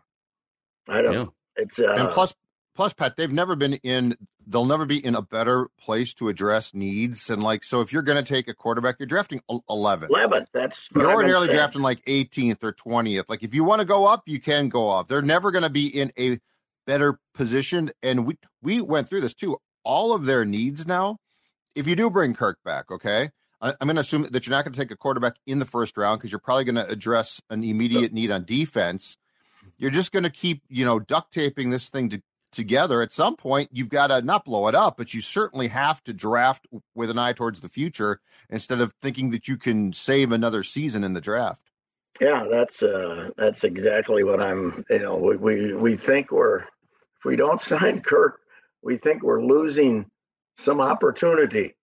I 0.89 1.03
don't. 1.03 1.13
Yeah. 1.13 1.25
It's 1.57 1.79
uh, 1.81 1.95
and 1.99 2.09
plus, 2.09 2.35
plus, 2.79 2.93
Pat, 2.93 3.17
they've 3.17 3.33
never 3.33 3.57
been 3.57 3.75
in. 3.75 4.17
They'll 4.47 4.65
never 4.65 4.87
be 4.87 5.05
in 5.05 5.17
a 5.17 5.21
better 5.21 5.67
place 5.81 6.15
to 6.15 6.29
address 6.29 6.73
needs. 6.73 7.29
And 7.29 7.43
like, 7.43 7.65
so 7.65 7.81
if 7.81 7.93
you're 7.93 8.03
going 8.03 8.25
to 8.25 8.27
take 8.27 8.47
a 8.47 8.55
quarterback, 8.55 9.01
you're 9.01 9.09
drafting 9.09 9.43
11th. 9.51 10.09
11th. 10.09 10.47
That's 10.53 10.89
you're 10.95 11.13
ordinarily 11.13 11.49
drafting 11.49 11.83
like 11.83 12.05
18th 12.05 12.63
or 12.63 12.73
20th. 12.73 13.25
Like, 13.29 13.43
if 13.43 13.53
you 13.53 13.65
want 13.65 13.81
to 13.81 13.85
go 13.85 14.07
up, 14.07 14.23
you 14.27 14.41
can 14.41 14.69
go 14.69 14.91
up. 14.91 15.09
They're 15.09 15.23
never 15.23 15.51
going 15.51 15.65
to 15.65 15.71
be 15.71 15.89
in 15.89 16.13
a 16.17 16.39
better 16.87 17.19
position. 17.35 17.91
And 18.01 18.25
we 18.25 18.39
we 18.63 18.81
went 18.81 19.09
through 19.09 19.23
this 19.23 19.35
too. 19.35 19.59
All 19.83 20.15
of 20.15 20.25
their 20.25 20.45
needs 20.45 20.87
now. 20.87 21.19
If 21.75 21.89
you 21.89 21.97
do 21.97 22.11
bring 22.11 22.33
Kirk 22.33 22.59
back, 22.65 22.93
okay, 22.93 23.31
I, 23.61 23.71
am 23.71 23.89
going 23.89 23.97
to 23.97 24.03
assume 24.03 24.29
that 24.31 24.47
you're 24.47 24.57
not 24.57 24.65
going 24.65 24.73
to 24.73 24.81
take 24.81 24.93
a 24.93 24.97
quarterback 24.97 25.35
in 25.47 25.59
the 25.59 25.65
first 25.65 25.97
round 25.97 26.21
because 26.21 26.31
you're 26.31 26.39
probably 26.39 26.65
going 26.65 26.77
to 26.77 26.89
address 26.89 27.41
an 27.51 27.65
immediate 27.65 28.13
need 28.13 28.31
on 28.31 28.45
defense. 28.45 29.17
You're 29.79 29.91
just 29.91 30.13
going 30.13 30.23
to 30.23 30.31
keep, 30.31 30.63
you 30.69 30.85
know, 30.85 30.99
duct 30.99 31.33
taping 31.35 31.71
this 31.71 31.89
thing 31.89 32.11
to, 32.11 32.23
together. 32.53 33.03
At 33.03 33.13
some 33.13 33.37
point, 33.37 33.71
you've 33.73 33.89
got 33.89 34.09
to 34.09 34.23
not 34.23 34.45
blow 34.45 34.69
it 34.69 34.75
up, 34.75 34.97
but 34.97 35.15
you 35.15 35.21
certainly 35.21 35.69
have 35.69 36.03
to 36.05 36.13
draft 36.13 36.67
with 36.95 37.11
an 37.11 37.19
eye 37.19 37.33
towards 37.33 37.61
the 37.61 37.69
future 37.69 38.21
instead 38.51 38.81
of 38.81 38.93
thinking 39.03 39.31
that 39.31 39.49
you 39.49 39.57
can 39.57 39.93
save 39.93 40.33
another 40.33 40.63
season 40.63 41.05
in 41.05 41.13
the 41.13 41.21
draft. 41.21 41.71
Yeah, 42.21 42.47
that's 42.51 42.83
uh, 42.83 43.31
that's 43.37 43.65
exactly 43.65 44.25
what 44.25 44.41
I'm. 44.41 44.85
You 44.91 44.99
know, 44.99 45.17
we, 45.17 45.37
we 45.37 45.75
we 45.75 45.97
think 45.97 46.33
we're 46.33 46.61
if 46.61 47.25
we 47.25 47.37
don't 47.37 47.61
sign 47.63 48.01
Kirk, 48.01 48.41
we 48.83 48.97
think 48.97 49.23
we're 49.23 49.45
losing 49.45 50.07
some 50.59 50.81
opportunity. 50.81 51.75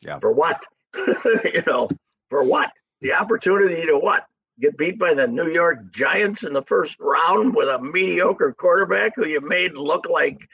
Yeah. 0.00 0.18
For 0.18 0.32
what? 0.32 0.62
you 0.96 1.62
know, 1.66 1.88
for 2.30 2.42
what? 2.42 2.70
The 3.00 3.12
opportunity 3.12 3.86
to 3.86 3.98
what? 3.98 4.24
Get 4.60 4.76
beat 4.76 4.98
by 5.00 5.14
the 5.14 5.26
New 5.26 5.48
York 5.48 5.90
Giants 5.90 6.44
in 6.44 6.52
the 6.52 6.62
first 6.62 6.96
round 7.00 7.56
with 7.56 7.68
a 7.68 7.80
mediocre 7.80 8.52
quarterback 8.52 9.12
who 9.16 9.26
you 9.26 9.40
made 9.40 9.74
look 9.74 10.08
like 10.08 10.48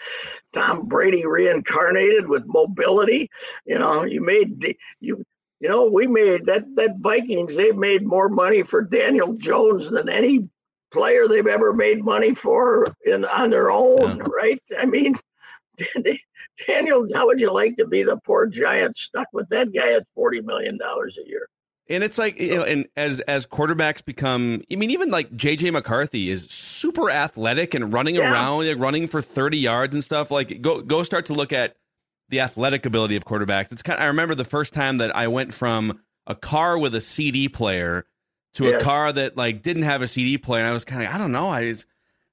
Tom 0.54 0.88
Brady 0.88 1.26
reincarnated 1.26 2.26
with 2.26 2.46
mobility. 2.46 3.30
You 3.66 3.78
know, 3.78 4.04
you 4.04 4.22
made 4.22 4.76
you 5.00 5.24
you 5.60 5.68
know, 5.68 5.84
we 5.84 6.06
made 6.06 6.46
that 6.46 6.64
that 6.76 6.98
Vikings, 6.98 7.54
they 7.54 7.70
made 7.72 8.06
more 8.06 8.30
money 8.30 8.62
for 8.62 8.82
Daniel 8.82 9.34
Jones 9.34 9.90
than 9.90 10.08
any 10.08 10.48
player 10.90 11.28
they've 11.28 11.46
ever 11.46 11.72
made 11.72 12.02
money 12.02 12.34
for 12.34 12.96
in 13.04 13.26
on 13.26 13.50
their 13.50 13.70
own, 13.70 14.16
yeah. 14.16 14.24
right? 14.34 14.62
I 14.78 14.86
mean, 14.86 15.16
Daniel, 16.66 17.06
how 17.14 17.26
would 17.26 17.40
you 17.40 17.52
like 17.52 17.76
to 17.76 17.86
be 17.86 18.02
the 18.02 18.16
poor 18.24 18.46
giant 18.46 18.96
stuck 18.96 19.28
with 19.34 19.48
that 19.50 19.72
guy 19.72 19.92
at 19.92 20.06
forty 20.14 20.40
million 20.40 20.78
dollars 20.78 21.18
a 21.22 21.28
year? 21.28 21.48
And 21.90 22.04
it's 22.04 22.18
like 22.18 22.40
you 22.40 22.54
know, 22.54 22.62
and 22.62 22.86
as 22.96 23.20
as 23.20 23.46
quarterbacks 23.46 24.04
become, 24.04 24.62
I 24.72 24.76
mean, 24.76 24.90
even 24.90 25.10
like 25.10 25.30
JJ 25.32 25.72
McCarthy 25.72 26.30
is 26.30 26.44
super 26.44 27.10
athletic 27.10 27.74
and 27.74 27.92
running 27.92 28.14
yeah. 28.14 28.32
around, 28.32 28.66
like 28.66 28.78
running 28.78 29.08
for 29.08 29.20
thirty 29.20 29.58
yards 29.58 29.94
and 29.94 30.02
stuff. 30.02 30.30
Like 30.30 30.62
go 30.62 30.82
go 30.82 31.02
start 31.02 31.26
to 31.26 31.34
look 31.34 31.52
at 31.52 31.76
the 32.28 32.40
athletic 32.40 32.86
ability 32.86 33.16
of 33.16 33.24
quarterbacks. 33.24 33.72
It's 33.72 33.82
kind. 33.82 33.98
Of, 33.98 34.04
I 34.04 34.06
remember 34.06 34.34
the 34.34 34.44
first 34.44 34.72
time 34.72 34.98
that 34.98 35.14
I 35.14 35.28
went 35.28 35.52
from 35.52 36.00
a 36.26 36.34
car 36.36 36.78
with 36.78 36.94
a 36.94 37.00
CD 37.00 37.48
player 37.48 38.06
to 38.54 38.66
yes. 38.66 38.80
a 38.80 38.84
car 38.84 39.12
that 39.12 39.36
like 39.36 39.62
didn't 39.62 39.82
have 39.82 40.00
a 40.00 40.06
CD 40.06 40.38
player, 40.38 40.62
and 40.62 40.70
I 40.70 40.72
was 40.72 40.84
kind 40.84 41.02
of 41.02 41.12
I 41.12 41.18
don't 41.18 41.32
know, 41.32 41.48
I 41.48 41.62
was 41.62 41.86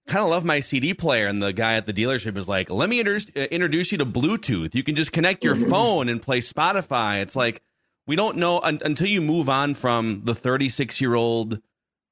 kind 0.08 0.24
of 0.24 0.30
love 0.30 0.46
my 0.46 0.60
CD 0.60 0.94
player. 0.94 1.28
And 1.28 1.44
the 1.44 1.54
guy 1.54 1.74
at 1.74 1.86
the 1.86 1.94
dealership 1.94 2.38
is 2.38 2.48
like, 2.48 2.70
let 2.70 2.90
me 2.90 3.00
introduce, 3.00 3.28
uh, 3.36 3.42
introduce 3.52 3.92
you 3.92 3.98
to 4.00 4.06
Bluetooth. 4.06 4.74
You 4.74 4.84
can 4.84 4.96
just 4.96 5.12
connect 5.12 5.44
your 5.44 5.56
mm-hmm. 5.56 5.70
phone 5.70 6.10
and 6.10 6.22
play 6.22 6.40
Spotify. 6.40 7.22
It's 7.22 7.36
like, 7.36 7.62
we 8.08 8.16
don't 8.16 8.38
know 8.38 8.60
un- 8.62 8.80
until 8.84 9.08
you 9.08 9.22
move 9.22 9.50
on 9.50 9.76
from 9.76 10.22
the 10.24 10.34
36 10.34 11.00
year 11.00 11.14
old 11.14 11.62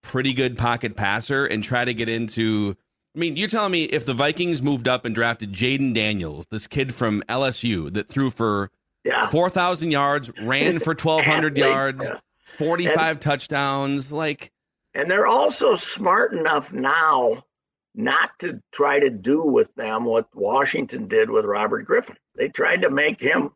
pretty 0.04 0.34
good 0.34 0.58
pocket 0.58 0.96
passer 0.96 1.46
and 1.46 1.64
try 1.64 1.84
to 1.84 1.94
get 1.94 2.08
into. 2.08 2.76
I 3.16 3.20
mean, 3.20 3.38
you're 3.38 3.48
telling 3.48 3.72
me 3.72 3.86
if 3.86 4.06
the 4.06 4.14
Vikings 4.14 4.62
moved 4.62 4.88
up 4.88 5.06
and 5.06 5.16
drafted 5.16 5.54
Jayden 5.54 5.94
Daniels, 5.94 6.46
this 6.52 6.68
kid 6.68 6.94
from 6.94 7.24
LSU 7.30 7.92
that 7.94 8.10
threw 8.10 8.30
for 8.30 8.70
yeah. 9.06 9.28
4,000 9.28 9.90
yards, 9.90 10.32
ran 10.42 10.80
for 10.80 10.90
1,200 10.90 11.58
yards, 11.58 12.12
45 12.44 13.00
and, 13.00 13.22
touchdowns, 13.22 14.12
like. 14.12 14.52
And 14.94 15.10
they're 15.10 15.28
also 15.28 15.78
smart 15.78 16.34
enough 16.34 16.74
now 16.74 17.46
not 17.94 18.32
to 18.40 18.62
try 18.72 19.00
to 19.00 19.10
do 19.10 19.42
with 19.42 19.74
them 19.76 20.04
what 20.04 20.28
Washington 20.36 21.08
did 21.08 21.30
with 21.30 21.46
Robert 21.46 21.84
Griffin. 21.86 22.18
They 22.36 22.50
tried 22.50 22.82
to 22.82 22.90
make 22.90 23.22
him 23.22 23.52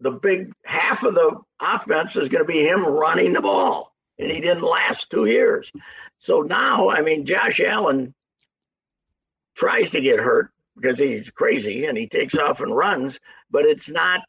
the 0.00 0.12
big 0.12 0.52
half 0.64 1.02
of 1.02 1.14
the 1.14 1.40
offense 1.60 2.16
is 2.16 2.28
going 2.28 2.44
to 2.44 2.50
be 2.50 2.66
him 2.66 2.84
running 2.84 3.32
the 3.32 3.40
ball, 3.40 3.92
and 4.18 4.30
he 4.30 4.40
didn't 4.40 4.62
last 4.62 5.10
two 5.10 5.26
years. 5.26 5.70
So 6.18 6.40
now, 6.40 6.88
I 6.88 7.02
mean, 7.02 7.26
Josh 7.26 7.60
Allen 7.60 8.14
tries 9.54 9.90
to 9.90 10.00
get 10.00 10.20
hurt 10.20 10.50
because 10.76 10.98
he's 10.98 11.30
crazy 11.30 11.86
and 11.86 11.98
he 11.98 12.08
takes 12.08 12.36
off 12.36 12.60
and 12.60 12.74
runs, 12.74 13.18
but 13.50 13.64
it's 13.64 13.88
not 13.88 14.20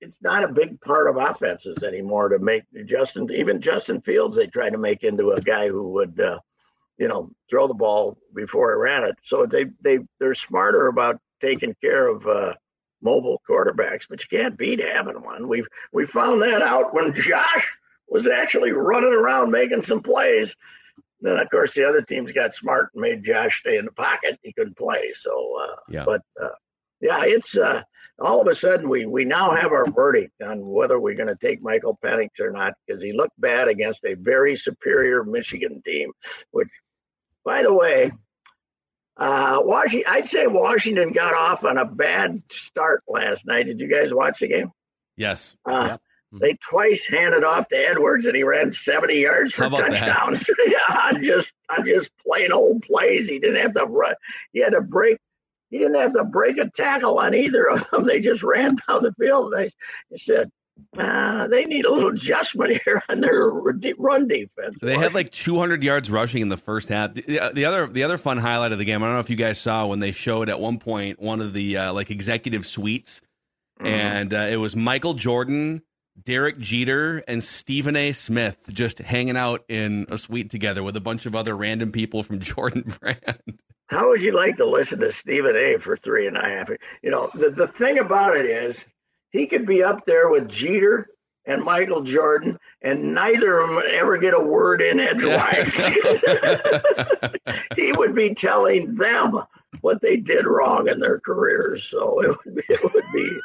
it's 0.00 0.22
not 0.22 0.44
a 0.44 0.52
big 0.52 0.80
part 0.80 1.08
of 1.08 1.16
offenses 1.16 1.82
anymore 1.82 2.28
to 2.28 2.38
make 2.38 2.62
Justin 2.86 3.28
even 3.34 3.60
Justin 3.60 4.00
Fields 4.00 4.36
they 4.36 4.46
try 4.46 4.70
to 4.70 4.78
make 4.78 5.02
into 5.02 5.32
a 5.32 5.40
guy 5.40 5.68
who 5.68 5.90
would 5.90 6.20
uh, 6.20 6.38
you 6.98 7.06
know, 7.06 7.30
throw 7.48 7.66
the 7.66 7.74
ball 7.74 8.18
before 8.34 8.72
he 8.72 8.80
ran 8.80 9.04
it. 9.04 9.16
So 9.22 9.46
they 9.46 9.66
they 9.80 10.00
they're 10.18 10.34
smarter 10.34 10.88
about 10.88 11.20
taking 11.40 11.74
care 11.80 12.08
of 12.08 12.26
uh, 12.26 12.54
mobile 13.08 13.40
quarterbacks, 13.48 14.06
but 14.08 14.22
you 14.22 14.38
can't 14.38 14.58
beat 14.58 14.84
having 14.84 15.22
one. 15.22 15.48
We've 15.48 15.66
we 15.92 16.06
found 16.06 16.42
that 16.42 16.62
out 16.62 16.94
when 16.94 17.14
Josh 17.14 17.66
was 18.08 18.26
actually 18.26 18.72
running 18.72 19.12
around 19.12 19.50
making 19.50 19.82
some 19.82 20.02
plays. 20.02 20.54
Then 21.20 21.38
of 21.38 21.50
course 21.50 21.74
the 21.74 21.88
other 21.88 22.02
teams 22.02 22.32
got 22.32 22.54
smart 22.54 22.90
and 22.92 23.02
made 23.02 23.24
Josh 23.24 23.60
stay 23.60 23.78
in 23.78 23.86
the 23.86 23.92
pocket. 23.92 24.38
He 24.42 24.52
couldn't 24.52 24.76
play. 24.76 25.12
So 25.16 25.56
uh, 25.62 25.76
yeah, 25.88 26.04
but 26.04 26.22
uh, 26.40 26.56
yeah, 27.00 27.22
it's 27.24 27.56
uh, 27.56 27.82
all 28.20 28.40
of 28.40 28.46
a 28.48 28.54
sudden 28.54 28.88
we 28.88 29.06
we 29.06 29.24
now 29.24 29.54
have 29.54 29.72
our 29.72 29.90
verdict 29.90 30.42
on 30.42 30.66
whether 30.66 31.00
we're 31.00 31.14
going 31.14 31.34
to 31.34 31.46
take 31.46 31.62
Michael 31.62 31.98
Penix 32.04 32.40
or 32.40 32.50
not 32.50 32.74
because 32.86 33.02
he 33.02 33.12
looked 33.12 33.40
bad 33.40 33.68
against 33.68 34.04
a 34.04 34.14
very 34.14 34.54
superior 34.54 35.24
Michigan 35.24 35.80
team, 35.84 36.12
which 36.50 36.68
by 37.44 37.62
the 37.62 37.72
way, 37.72 38.12
uh, 39.18 39.60
Washington, 39.62 40.12
I'd 40.12 40.28
say 40.28 40.46
Washington 40.46 41.12
got 41.12 41.34
off 41.34 41.64
on 41.64 41.76
a 41.76 41.84
bad 41.84 42.42
start 42.50 43.02
last 43.08 43.46
night. 43.46 43.66
Did 43.66 43.80
you 43.80 43.88
guys 43.88 44.14
watch 44.14 44.38
the 44.38 44.48
game? 44.48 44.70
Yes. 45.16 45.56
Uh, 45.68 45.88
yep. 45.90 46.00
They 46.30 46.54
twice 46.54 47.06
handed 47.06 47.42
off 47.42 47.68
to 47.68 47.76
Edwards, 47.76 48.26
and 48.26 48.36
he 48.36 48.44
ran 48.44 48.70
seventy 48.70 49.20
yards 49.20 49.54
for 49.54 49.70
touchdowns. 49.70 50.48
yeah, 50.66 51.00
on 51.04 51.22
just 51.22 51.52
on 51.70 51.86
just 51.86 52.10
plain 52.18 52.52
old 52.52 52.82
plays. 52.82 53.26
He 53.26 53.38
didn't 53.38 53.62
have 53.62 53.74
to 53.74 53.86
run. 53.86 54.14
He 54.52 54.60
had 54.60 54.72
to 54.72 54.82
break. 54.82 55.18
He 55.70 55.78
didn't 55.78 55.96
have 55.96 56.12
to 56.12 56.24
break 56.24 56.58
a 56.58 56.68
tackle 56.70 57.18
on 57.18 57.34
either 57.34 57.68
of 57.70 57.88
them. 57.90 58.06
They 58.06 58.20
just 58.20 58.42
ran 58.42 58.76
down 58.86 59.02
the 59.02 59.14
field. 59.18 59.54
They, 59.54 59.70
they 60.10 60.18
said, 60.18 60.50
uh, 60.96 61.46
they 61.48 61.64
need 61.64 61.84
a 61.84 61.92
little 61.92 62.10
adjustment 62.10 62.80
here 62.84 63.02
on 63.08 63.20
their 63.20 63.50
run 63.50 64.28
defense. 64.28 64.76
They 64.80 64.96
had 64.96 65.14
like 65.14 65.30
200 65.30 65.82
yards 65.82 66.10
rushing 66.10 66.42
in 66.42 66.48
the 66.48 66.56
first 66.56 66.88
half. 66.88 67.14
The, 67.14 67.50
the, 67.52 67.64
other 67.64 67.86
the 67.86 68.02
other 68.02 68.18
fun 68.18 68.38
highlight 68.38 68.72
of 68.72 68.78
the 68.78 68.84
game, 68.84 69.02
I 69.02 69.06
don't 69.06 69.14
know 69.14 69.20
if 69.20 69.30
you 69.30 69.36
guys 69.36 69.58
saw 69.58 69.86
when 69.86 70.00
they 70.00 70.12
showed 70.12 70.48
at 70.48 70.60
one 70.60 70.78
point 70.78 71.20
one 71.20 71.40
of 71.40 71.52
the 71.52 71.76
uh, 71.76 71.92
like 71.92 72.10
executive 72.10 72.66
suites, 72.66 73.22
mm-hmm. 73.80 73.86
and 73.86 74.34
uh, 74.34 74.48
it 74.50 74.56
was 74.56 74.74
Michael 74.74 75.14
Jordan, 75.14 75.82
Derek 76.24 76.58
Jeter, 76.58 77.22
and 77.28 77.42
Stephen 77.42 77.96
A. 77.96 78.12
Smith 78.12 78.70
just 78.72 78.98
hanging 78.98 79.36
out 79.36 79.64
in 79.68 80.06
a 80.08 80.18
suite 80.18 80.50
together 80.50 80.82
with 80.82 80.96
a 80.96 81.00
bunch 81.00 81.26
of 81.26 81.36
other 81.36 81.56
random 81.56 81.92
people 81.92 82.22
from 82.22 82.38
Jordan 82.40 82.84
Brand. 83.00 83.60
How 83.88 84.08
would 84.08 84.20
you 84.20 84.32
like 84.32 84.56
to 84.56 84.66
listen 84.66 85.00
to 85.00 85.12
Stephen 85.12 85.56
A. 85.56 85.78
for 85.78 85.96
three 85.96 86.26
and 86.26 86.36
a 86.36 86.42
half? 86.42 86.70
You 87.02 87.10
know, 87.10 87.30
the, 87.34 87.50
the 87.50 87.66
thing 87.66 87.98
about 87.98 88.36
it 88.36 88.44
is 88.44 88.84
he 89.30 89.46
could 89.46 89.66
be 89.66 89.82
up 89.82 90.06
there 90.06 90.30
with 90.30 90.48
Jeter 90.48 91.08
and 91.44 91.62
Michael 91.62 92.02
Jordan, 92.02 92.58
and 92.82 93.14
neither 93.14 93.58
of 93.58 93.68
them 93.68 93.76
would 93.76 93.86
ever 93.86 94.18
get 94.18 94.34
a 94.34 94.40
word 94.40 94.82
in 94.82 95.00
edgewise. 95.00 95.74
he 97.76 97.92
would 97.92 98.14
be 98.14 98.34
telling 98.34 98.96
them 98.96 99.40
what 99.80 100.02
they 100.02 100.18
did 100.18 100.46
wrong 100.46 100.88
in 100.88 101.00
their 101.00 101.20
careers. 101.20 101.84
So 101.84 102.20
it 102.22 102.36
would 102.44 102.54
be, 102.54 102.62
it 102.68 102.94
would 102.94 103.04
be 103.14 103.40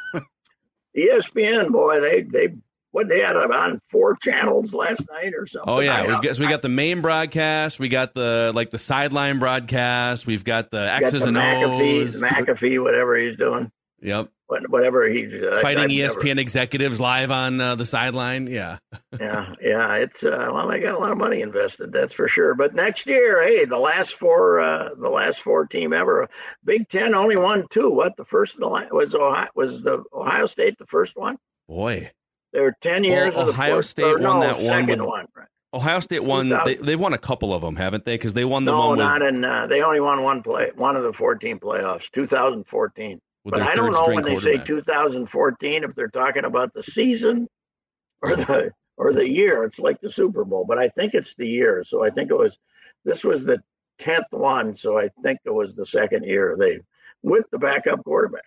ESPN. 0.96 1.72
Boy, 1.72 2.00
they 2.00 2.22
they 2.22 2.54
what 2.90 3.08
they 3.08 3.20
had 3.20 3.36
on 3.36 3.80
four 3.90 4.16
channels 4.16 4.72
last 4.72 5.06
night 5.10 5.34
or 5.34 5.46
something. 5.46 5.72
Oh 5.72 5.80
yeah, 5.80 6.06
we've 6.06 6.22
got, 6.22 6.36
so 6.36 6.44
we 6.44 6.48
got 6.48 6.62
the 6.62 6.68
main 6.68 7.00
broadcast, 7.00 7.80
we 7.80 7.88
got 7.88 8.14
the 8.14 8.52
like 8.54 8.70
the 8.70 8.78
sideline 8.78 9.40
broadcast, 9.40 10.26
we've 10.26 10.44
got 10.44 10.70
the 10.70 10.92
X's 10.92 11.24
got 11.24 11.32
the 11.32 11.38
and 11.38 11.38
O's, 11.38 12.22
McAfee, 12.22 12.80
whatever 12.82 13.16
he's 13.16 13.36
doing. 13.36 13.72
Yep 14.04 14.30
whatever 14.68 15.08
he 15.08 15.26
uh, 15.46 15.60
fighting 15.60 15.88
ESPN 15.88 16.24
never, 16.24 16.40
executives 16.40 17.00
live 17.00 17.30
on 17.30 17.60
uh, 17.60 17.74
the 17.74 17.84
sideline. 17.84 18.46
Yeah, 18.46 18.78
yeah, 19.20 19.54
yeah. 19.60 19.94
It's 19.96 20.22
uh, 20.22 20.50
well, 20.52 20.68
they 20.68 20.80
got 20.80 20.94
a 20.94 20.98
lot 20.98 21.12
of 21.12 21.18
money 21.18 21.40
invested, 21.40 21.92
that's 21.92 22.12
for 22.12 22.28
sure. 22.28 22.54
But 22.54 22.74
next 22.74 23.06
year, 23.06 23.42
hey, 23.42 23.64
the 23.64 23.78
last 23.78 24.14
four, 24.14 24.60
uh, 24.60 24.90
the 24.96 25.10
last 25.10 25.40
four 25.40 25.66
team 25.66 25.92
ever, 25.92 26.28
Big 26.64 26.88
Ten 26.88 27.14
only 27.14 27.36
won 27.36 27.66
two. 27.70 27.90
What 27.90 28.16
the 28.16 28.24
first 28.24 28.58
was 28.58 29.14
Ohio 29.14 29.48
was 29.54 29.82
the 29.82 30.04
Ohio 30.12 30.46
State 30.46 30.78
the 30.78 30.86
first 30.86 31.16
one? 31.16 31.36
Boy, 31.68 32.10
there 32.52 32.62
were 32.62 32.76
ten 32.80 33.04
years. 33.04 33.34
Well, 33.34 33.48
Ohio 33.48 33.80
State 33.80 34.20
won 34.20 34.22
no, 34.22 34.40
that 34.40 34.60
one. 34.60 34.86
With, 34.86 35.00
one 35.00 35.26
right. 35.36 35.48
Ohio 35.72 36.00
State 36.00 36.22
won. 36.22 36.50
They, 36.64 36.74
they've 36.76 37.00
won 37.00 37.14
a 37.14 37.18
couple 37.18 37.52
of 37.52 37.62
them, 37.62 37.76
haven't 37.76 38.04
they? 38.04 38.14
Because 38.14 38.34
they 38.34 38.44
won 38.44 38.64
the 38.64 38.72
no, 38.72 38.88
one. 38.88 38.98
not 38.98 39.20
with, 39.20 39.34
in. 39.34 39.44
Uh, 39.44 39.66
they 39.66 39.82
only 39.82 40.00
won 40.00 40.22
one 40.22 40.42
play, 40.42 40.70
one 40.76 40.96
of 40.96 41.02
the 41.02 41.12
14 41.12 41.58
playoffs, 41.58 42.10
2014. 42.12 43.20
But 43.44 43.62
I 43.62 43.74
don't 43.74 43.92
know 43.92 44.14
when 44.14 44.24
they 44.24 44.38
say 44.40 44.56
2014 44.58 45.84
if 45.84 45.94
they're 45.94 46.08
talking 46.08 46.44
about 46.44 46.72
the 46.72 46.82
season 46.82 47.48
or 48.22 48.36
the 48.36 48.70
or 48.96 49.12
the 49.12 49.28
year. 49.28 49.64
It's 49.64 49.78
like 49.78 50.00
the 50.00 50.10
Super 50.10 50.44
Bowl, 50.44 50.64
but 50.64 50.78
I 50.78 50.88
think 50.88 51.14
it's 51.14 51.34
the 51.34 51.46
year. 51.46 51.84
So 51.86 52.04
I 52.04 52.10
think 52.10 52.30
it 52.30 52.36
was. 52.36 52.56
This 53.04 53.22
was 53.22 53.44
the 53.44 53.62
tenth 53.98 54.28
one, 54.30 54.74
so 54.76 54.98
I 54.98 55.10
think 55.22 55.40
it 55.44 55.52
was 55.52 55.74
the 55.74 55.84
second 55.84 56.24
year 56.24 56.56
they 56.58 56.80
with 57.22 57.44
the 57.50 57.58
backup 57.58 58.02
quarterback. 58.04 58.44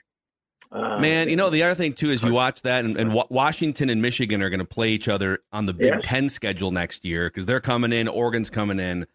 Uh, 0.71 0.99
Man, 0.99 1.29
you 1.29 1.35
know 1.35 1.49
the 1.49 1.63
other 1.63 1.75
thing 1.75 1.93
too 1.93 2.09
is 2.09 2.23
you 2.23 2.33
watch 2.33 2.63
that, 2.63 2.83
and, 2.83 2.97
and 2.97 3.13
Washington 3.29 3.89
and 3.89 4.01
Michigan 4.01 4.41
are 4.41 4.49
going 4.49 4.59
to 4.59 4.65
play 4.65 4.89
each 4.89 5.07
other 5.07 5.39
on 5.53 5.65
the 5.65 5.73
Big 5.73 5.93
yes. 5.93 6.01
Ten 6.03 6.27
schedule 6.27 6.71
next 6.71 7.05
year 7.05 7.29
because 7.29 7.45
they're 7.45 7.61
coming 7.61 7.93
in. 7.93 8.07
Oregon's 8.07 8.49
coming 8.49 8.79
in, 8.79 9.05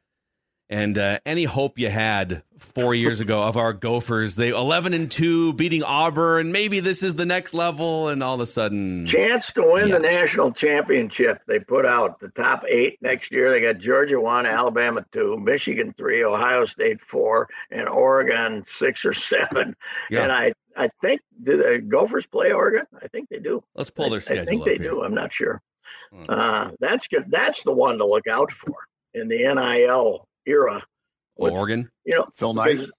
and 0.72 0.96
uh, 0.96 1.18
any 1.26 1.44
hope 1.44 1.78
you 1.78 1.90
had 1.90 2.42
four 2.56 2.94
years 2.94 3.20
ago 3.20 3.42
of 3.42 3.58
our 3.58 3.74
Gophers, 3.74 4.36
they 4.36 4.48
eleven 4.48 4.94
and 4.94 5.10
two, 5.10 5.52
beating 5.52 5.82
Auburn. 5.82 6.50
Maybe 6.50 6.80
this 6.80 7.02
is 7.02 7.14
the 7.14 7.26
next 7.26 7.52
level, 7.52 8.08
and 8.08 8.22
all 8.22 8.34
of 8.34 8.40
a 8.40 8.46
sudden, 8.46 9.06
chance 9.06 9.52
to 9.52 9.62
win 9.62 9.88
yeah. 9.88 9.96
the 9.96 10.00
national 10.00 10.50
championship. 10.50 11.42
They 11.46 11.60
put 11.60 11.84
out 11.84 12.20
the 12.20 12.30
top 12.30 12.64
eight 12.66 12.96
next 13.02 13.30
year. 13.32 13.50
They 13.50 13.60
got 13.60 13.78
Georgia 13.78 14.18
one, 14.18 14.46
Alabama 14.46 15.04
two, 15.12 15.36
Michigan 15.36 15.94
three, 15.98 16.24
Ohio 16.24 16.64
State 16.64 17.02
four, 17.02 17.50
and 17.70 17.86
Oregon 17.86 18.64
six 18.66 19.04
or 19.04 19.12
seven. 19.12 19.76
Yeah. 20.08 20.22
And 20.22 20.32
I, 20.32 20.54
I 20.74 20.88
think 21.02 21.20
do 21.42 21.58
the 21.58 21.80
Gophers 21.80 22.26
play 22.26 22.52
Oregon? 22.52 22.86
I 23.02 23.08
think 23.08 23.28
they 23.28 23.40
do. 23.40 23.62
Let's 23.74 23.90
pull 23.90 24.08
their 24.08 24.20
I, 24.20 24.22
schedule. 24.22 24.42
I 24.42 24.46
think 24.46 24.64
they 24.64 24.78
here. 24.78 24.92
do. 24.92 25.02
I'm 25.04 25.14
not 25.14 25.34
sure. 25.34 25.60
Hmm. 26.10 26.24
Uh, 26.30 26.70
that's 26.80 27.08
good. 27.08 27.26
That's 27.28 27.62
the 27.62 27.72
one 27.72 27.98
to 27.98 28.06
look 28.06 28.26
out 28.26 28.50
for 28.50 28.74
in 29.12 29.28
the 29.28 29.36
NIL 29.36 30.26
era. 30.46 30.82
With, 31.36 31.52
Oregon, 31.52 31.90
you 32.04 32.14
know, 32.14 32.26
Phil 32.34 32.52
Knight, 32.52 32.76
because, 32.76 32.90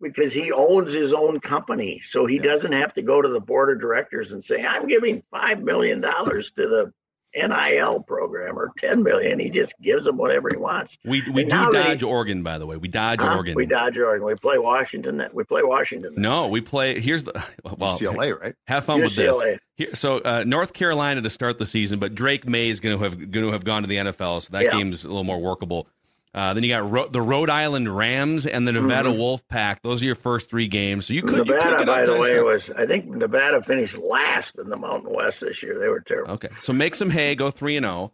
because, 0.00 0.32
he 0.32 0.50
owns 0.50 0.92
his 0.92 1.12
own 1.12 1.38
company, 1.38 2.00
so 2.00 2.26
he 2.26 2.36
yeah. 2.36 2.42
doesn't 2.42 2.72
have 2.72 2.92
to 2.94 3.02
go 3.02 3.22
to 3.22 3.28
the 3.28 3.40
board 3.40 3.70
of 3.70 3.80
directors 3.80 4.32
and 4.32 4.44
say, 4.44 4.64
"I'm 4.64 4.88
giving 4.88 5.22
five 5.30 5.62
million 5.62 6.00
dollars 6.00 6.50
to 6.56 6.66
the 6.66 6.92
NIL 7.36 8.00
program 8.00 8.58
or 8.58 8.72
ten 8.78 9.02
million. 9.02 9.38
He 9.38 9.50
just 9.50 9.74
gives 9.82 10.04
them 10.04 10.16
whatever 10.16 10.48
he 10.48 10.56
wants. 10.56 10.96
We 11.04 11.22
we 11.30 11.42
and 11.42 11.50
do 11.50 11.72
dodge 11.72 12.00
he, 12.00 12.06
Oregon, 12.06 12.42
by 12.42 12.58
the 12.58 12.66
way. 12.66 12.76
We 12.76 12.88
dodge 12.88 13.20
huh? 13.20 13.34
Oregon. 13.34 13.54
We 13.54 13.66
dodge 13.66 13.98
Oregon. 13.98 14.26
We 14.26 14.34
play 14.34 14.58
Washington. 14.58 15.18
That 15.18 15.34
we 15.34 15.44
play 15.44 15.62
Washington. 15.62 16.14
No, 16.16 16.48
we 16.48 16.60
play. 16.60 16.98
Here's 16.98 17.24
the 17.24 17.32
well, 17.64 17.98
UCLA, 17.98 18.40
right? 18.40 18.54
Have 18.66 18.84
fun 18.84 19.00
UCLA. 19.00 19.02
with 19.02 19.16
this. 19.16 19.58
Here, 19.76 19.94
so 19.94 20.18
uh, 20.18 20.44
North 20.46 20.72
Carolina 20.72 21.20
to 21.20 21.30
start 21.30 21.58
the 21.58 21.66
season, 21.66 21.98
but 21.98 22.14
Drake 22.14 22.48
Maye 22.48 22.70
is 22.70 22.80
going 22.80 22.96
to 22.96 23.04
have 23.04 23.30
going 23.30 23.44
to 23.44 23.52
have 23.52 23.64
gone 23.64 23.82
to 23.82 23.88
the 23.88 23.96
NFL, 23.96 24.42
so 24.42 24.52
that 24.52 24.64
yeah. 24.64 24.70
game's 24.70 25.04
a 25.04 25.08
little 25.08 25.24
more 25.24 25.40
workable. 25.40 25.88
Uh, 26.36 26.52
then 26.52 26.62
you 26.62 26.68
got 26.68 26.90
Ro- 26.90 27.08
the 27.08 27.22
Rhode 27.22 27.48
Island 27.48 27.88
Rams 27.88 28.46
and 28.46 28.68
the 28.68 28.72
Nevada 28.72 29.08
mm-hmm. 29.08 29.18
Wolf 29.18 29.48
Pack. 29.48 29.80
Those 29.80 30.02
are 30.02 30.04
your 30.04 30.14
first 30.14 30.50
three 30.50 30.66
games. 30.66 31.06
So 31.06 31.14
you 31.14 31.22
could 31.22 31.46
Nevada, 31.46 31.70
you 31.70 31.76
could 31.78 31.86
by 31.86 32.04
the 32.04 32.18
way, 32.18 32.32
start. 32.32 32.44
was 32.44 32.70
I 32.76 32.84
think 32.84 33.06
Nevada 33.06 33.62
finished 33.62 33.96
last 33.96 34.58
in 34.58 34.68
the 34.68 34.76
Mountain 34.76 35.14
West 35.14 35.40
this 35.40 35.62
year. 35.62 35.78
They 35.78 35.88
were 35.88 36.00
terrible. 36.00 36.32
Okay, 36.32 36.50
so 36.60 36.74
make 36.74 36.94
some 36.94 37.08
hay, 37.08 37.34
go 37.36 37.50
three 37.50 37.78
and 37.78 37.84
zero, 37.84 37.94
oh. 37.94 38.12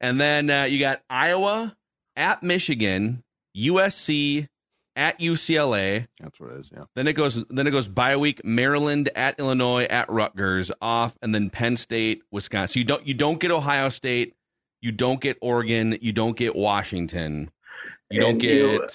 and 0.00 0.20
then 0.20 0.50
uh, 0.50 0.64
you 0.64 0.80
got 0.80 1.00
Iowa 1.08 1.76
at 2.16 2.42
Michigan, 2.42 3.22
USC 3.56 4.48
at 4.96 5.20
UCLA. 5.20 6.08
That's 6.18 6.40
what 6.40 6.50
it 6.50 6.60
is. 6.62 6.70
Yeah. 6.74 6.84
Then 6.96 7.06
it 7.06 7.12
goes. 7.12 7.44
Then 7.50 7.68
it 7.68 7.70
goes 7.70 7.86
bye 7.86 8.16
week. 8.16 8.44
Maryland 8.44 9.10
at 9.14 9.38
Illinois 9.38 9.84
at 9.84 10.10
Rutgers 10.10 10.72
off, 10.82 11.16
and 11.22 11.32
then 11.32 11.50
Penn 11.50 11.76
State, 11.76 12.22
Wisconsin. 12.32 12.74
So 12.74 12.80
you 12.80 12.84
don't 12.84 13.06
you 13.06 13.14
don't 13.14 13.38
get 13.38 13.52
Ohio 13.52 13.90
State. 13.90 14.34
You 14.82 14.90
don't 14.90 15.20
get 15.20 15.38
Oregon. 15.40 15.96
You 16.00 16.12
don't 16.12 16.36
get 16.36 16.56
Washington. 16.56 17.48
You 18.10 18.20
don't 18.20 18.38
get. 18.38 18.54
You, 18.54 18.86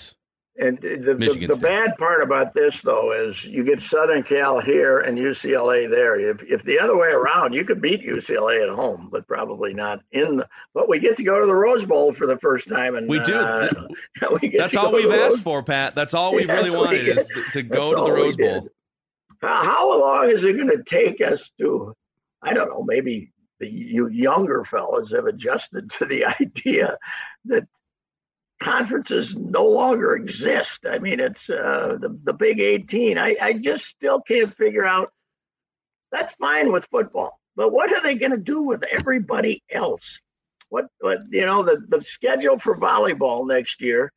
and 0.57 0.79
the, 0.79 1.13
the, 1.13 1.48
the, 1.48 1.57
bad 1.57 1.98
part 1.98 2.24
about 2.24 2.53
this, 2.53 2.81
though, 2.81 3.12
is 3.12 3.43
you 3.43 3.65
get 3.65 3.81
Southern 3.81 4.24
Cal 4.24 4.62
here 4.62 5.00
and 5.00 5.17
UCLA 5.17 5.89
there. 5.89 6.17
If, 6.17 6.43
if 6.43 6.63
the 6.63 6.79
other 6.79 6.98
way 6.98 7.10
around, 7.10 7.53
you 7.53 7.65
could 7.65 7.81
beat 7.81 8.01
UCLA 8.01 8.63
at 8.63 8.74
home, 8.74 9.10
but 9.12 9.27
probably 9.27 9.74
not 9.74 10.00
in. 10.13 10.38
The, 10.38 10.48
but 10.74 10.88
we 10.88 11.00
get 11.00 11.17
to 11.17 11.24
go 11.24 11.41
to 11.41 11.45
the 11.45 11.53
Rose 11.53 11.84
Bowl 11.84 12.13
for 12.13 12.25
the 12.25 12.38
first 12.38 12.69
time, 12.69 12.95
and 12.95 13.10
we 13.10 13.19
do. 13.19 13.34
Uh, 13.34 13.67
we 14.41 14.48
that's 14.57 14.77
all 14.77 14.93
we've 14.93 15.12
asked 15.12 15.31
Rose. 15.34 15.41
for, 15.41 15.62
Pat. 15.62 15.93
That's 15.93 16.13
all 16.13 16.34
we've 16.34 16.48
yes, 16.48 16.63
really 16.63 16.77
wanted 16.77 17.03
we 17.03 17.12
is 17.12 17.27
to, 17.27 17.43
to 17.51 17.63
go 17.63 17.93
to 17.93 18.01
the 18.01 18.13
Rose 18.13 18.37
Bowl. 18.37 18.70
How, 19.42 19.63
how 19.63 20.00
long 20.00 20.29
is 20.29 20.42
it 20.46 20.55
going 20.55 20.70
to 20.70 20.83
take 20.83 21.20
us 21.20 21.51
to? 21.59 21.94
I 22.42 22.53
don't 22.53 22.70
know. 22.70 22.83
Maybe 22.83 23.33
the 23.59 23.70
you 23.70 24.07
younger 24.07 24.63
fellas 24.63 25.11
have 25.11 25.25
adjusted 25.25 25.89
to 25.92 26.05
the 26.05 26.25
idea 26.42 26.98
that 27.44 27.68
conferences 28.61 29.35
no 29.35 29.65
longer 29.65 30.15
exist. 30.15 30.85
I 30.89 31.00
mean, 31.00 31.20
it's 31.20 31.50
uh, 31.50 31.98
the 32.00 32.18
the 32.24 32.33
Big 32.33 32.59
18. 32.59 33.18
I, 33.18 33.35
I 33.41 33.53
just 33.53 33.85
still 33.85 34.22
can't 34.22 34.55
figure 34.55 34.85
out. 34.85 35.11
That's 36.11 36.33
fine 36.35 36.72
with 36.72 36.87
football, 36.89 37.39
but 37.55 37.72
what 37.72 37.91
are 37.91 38.01
they 38.01 38.15
going 38.15 38.31
to 38.31 38.37
do 38.37 38.63
with 38.63 38.83
everybody 38.83 39.63
else? 39.70 40.22
What, 40.70 40.85
what 41.00 41.20
you 41.29 41.46
know, 41.46 41.63
the 41.63 41.83
the 41.87 42.01
schedule 42.01 42.57
for 42.57 42.77
volleyball 42.77 43.48
next 43.48 43.81
year 43.81 44.11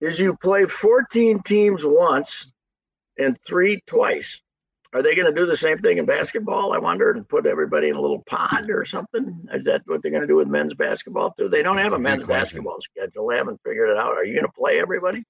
is 0.00 0.18
you 0.18 0.36
play 0.36 0.66
14 0.66 1.42
teams 1.42 1.82
once 1.84 2.46
and 3.18 3.36
three 3.46 3.82
twice. 3.86 4.40
Are 4.94 5.02
they 5.02 5.14
going 5.14 5.32
to 5.32 5.38
do 5.38 5.44
the 5.44 5.56
same 5.56 5.78
thing 5.78 5.98
in 5.98 6.06
basketball? 6.06 6.72
I 6.72 6.78
wonder, 6.78 7.10
and 7.10 7.28
put 7.28 7.44
everybody 7.44 7.88
in 7.88 7.96
a 7.96 8.00
little 8.00 8.22
pod 8.26 8.70
or 8.70 8.86
something. 8.86 9.46
Is 9.52 9.66
that 9.66 9.82
what 9.84 10.02
they're 10.02 10.10
going 10.10 10.22
to 10.22 10.26
do 10.26 10.36
with 10.36 10.48
men's 10.48 10.72
basketball 10.74 11.34
too? 11.38 11.48
They 11.48 11.62
don't 11.62 11.76
have 11.76 11.92
a, 11.92 11.98
men's 11.98 12.24
basketball 12.24 12.78
schedule. 12.80 13.28
They 13.28 13.36
haven't 13.36 13.60
figured 13.66 13.90
it 13.90 13.98
out. 13.98 14.12
Are 14.12 14.24
you 14.24 14.32
going 14.34 14.46
to 14.46 14.52
play 14.52 14.80
everybody? 14.80 15.24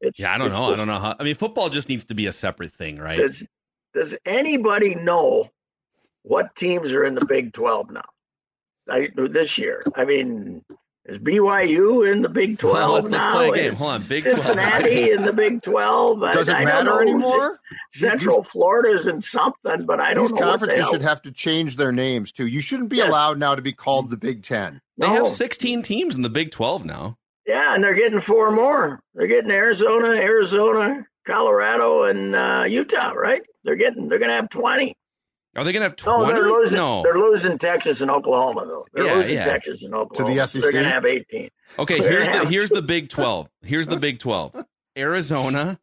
It's, 0.00 0.18
yeah, 0.18 0.34
I 0.34 0.38
don't 0.38 0.50
know. 0.50 0.70
Just, 0.70 0.72
I 0.72 0.76
don't 0.76 0.88
know 0.88 0.98
how. 0.98 1.14
I 1.18 1.22
mean, 1.22 1.34
football 1.36 1.68
just 1.68 1.88
needs 1.88 2.04
to 2.04 2.14
be 2.14 2.26
a 2.26 2.32
separate 2.32 2.72
thing, 2.72 2.96
right? 2.96 3.18
Does 3.18 3.44
Does 3.94 4.16
anybody 4.24 4.94
know 4.96 5.50
what 6.22 6.54
teams 6.56 6.92
are 6.92 7.04
in 7.04 7.14
the 7.14 7.24
Big 7.24 7.52
Twelve 7.52 7.90
now? 7.90 8.02
I, 8.88 9.10
this 9.14 9.56
year. 9.56 9.84
I 9.94 10.04
mean, 10.04 10.64
is 11.06 11.18
BYU 11.18 12.08
in 12.12 12.22
the 12.22 12.28
Big 12.28 12.58
Twelve 12.58 13.04
let's, 13.04 13.10
now? 13.10 13.36
Let's 13.36 13.50
play 13.50 13.60
a 13.60 13.62
game. 13.64 13.74
Hold 13.76 13.90
on, 13.90 14.02
Big 14.02 14.24
Cincinnati 14.24 15.10
in 15.10 15.22
the 15.22 15.32
Big 15.32 15.62
Twelve. 15.62 16.20
Does 16.20 16.48
it 16.48 16.52
matter 16.52 17.00
anymore? 17.00 17.60
Central 17.92 18.42
Florida's 18.42 19.06
in 19.06 19.20
something, 19.20 19.84
but 19.86 20.00
I 20.00 20.14
don't 20.14 20.24
These 20.24 20.32
know. 20.32 20.36
These 20.36 20.44
conferences 20.44 20.88
should 20.90 21.02
have 21.02 21.22
to 21.22 21.32
change 21.32 21.76
their 21.76 21.92
names 21.92 22.32
too. 22.32 22.46
You 22.46 22.60
shouldn't 22.60 22.88
be 22.88 22.98
yes. 22.98 23.08
allowed 23.08 23.38
now 23.38 23.54
to 23.54 23.62
be 23.62 23.72
called 23.72 24.10
the 24.10 24.16
Big 24.16 24.42
Ten. 24.42 24.80
They 24.98 25.06
no. 25.06 25.24
have 25.24 25.28
16 25.28 25.82
teams 25.82 26.16
in 26.16 26.22
the 26.22 26.28
Big 26.28 26.50
12 26.50 26.84
now. 26.84 27.16
Yeah, 27.46 27.74
and 27.74 27.82
they're 27.82 27.94
getting 27.94 28.20
four 28.20 28.52
more. 28.52 29.02
They're 29.14 29.26
getting 29.26 29.50
Arizona, 29.50 30.08
Arizona, 30.08 31.04
Colorado, 31.26 32.04
and 32.04 32.36
uh, 32.36 32.64
Utah. 32.68 33.12
Right? 33.12 33.42
They're 33.64 33.76
getting. 33.76 34.08
They're 34.08 34.18
going 34.18 34.28
to 34.28 34.36
have 34.36 34.50
20. 34.50 34.94
Are 35.56 35.64
they 35.64 35.72
going 35.72 35.80
to 35.80 35.88
have 35.88 35.96
20? 35.96 36.26
No, 36.26 36.32
they're 36.32 36.48
losing, 36.48 36.76
no. 36.76 37.02
They're 37.02 37.18
losing 37.18 37.58
Texas 37.58 38.00
and 38.00 38.10
Oklahoma, 38.10 38.66
though. 38.66 38.86
They're 38.92 39.06
yeah, 39.06 39.14
losing 39.14 39.34
yeah. 39.34 39.44
Texas 39.44 39.82
and 39.82 39.94
Oklahoma. 39.94 40.34
To 40.34 40.40
the 40.40 40.46
SEC? 40.46 40.62
They're 40.62 40.72
going 40.72 40.84
to 40.84 40.90
have 40.90 41.04
18. 41.04 41.50
Okay, 41.78 41.98
here's 41.98 42.28
the 42.28 42.46
here's 42.46 42.70
the 42.70 42.82
Big 42.82 43.08
12. 43.08 43.48
Here's 43.62 43.86
the 43.86 43.96
Big 43.96 44.20
12. 44.20 44.64
Arizona, 44.96 45.78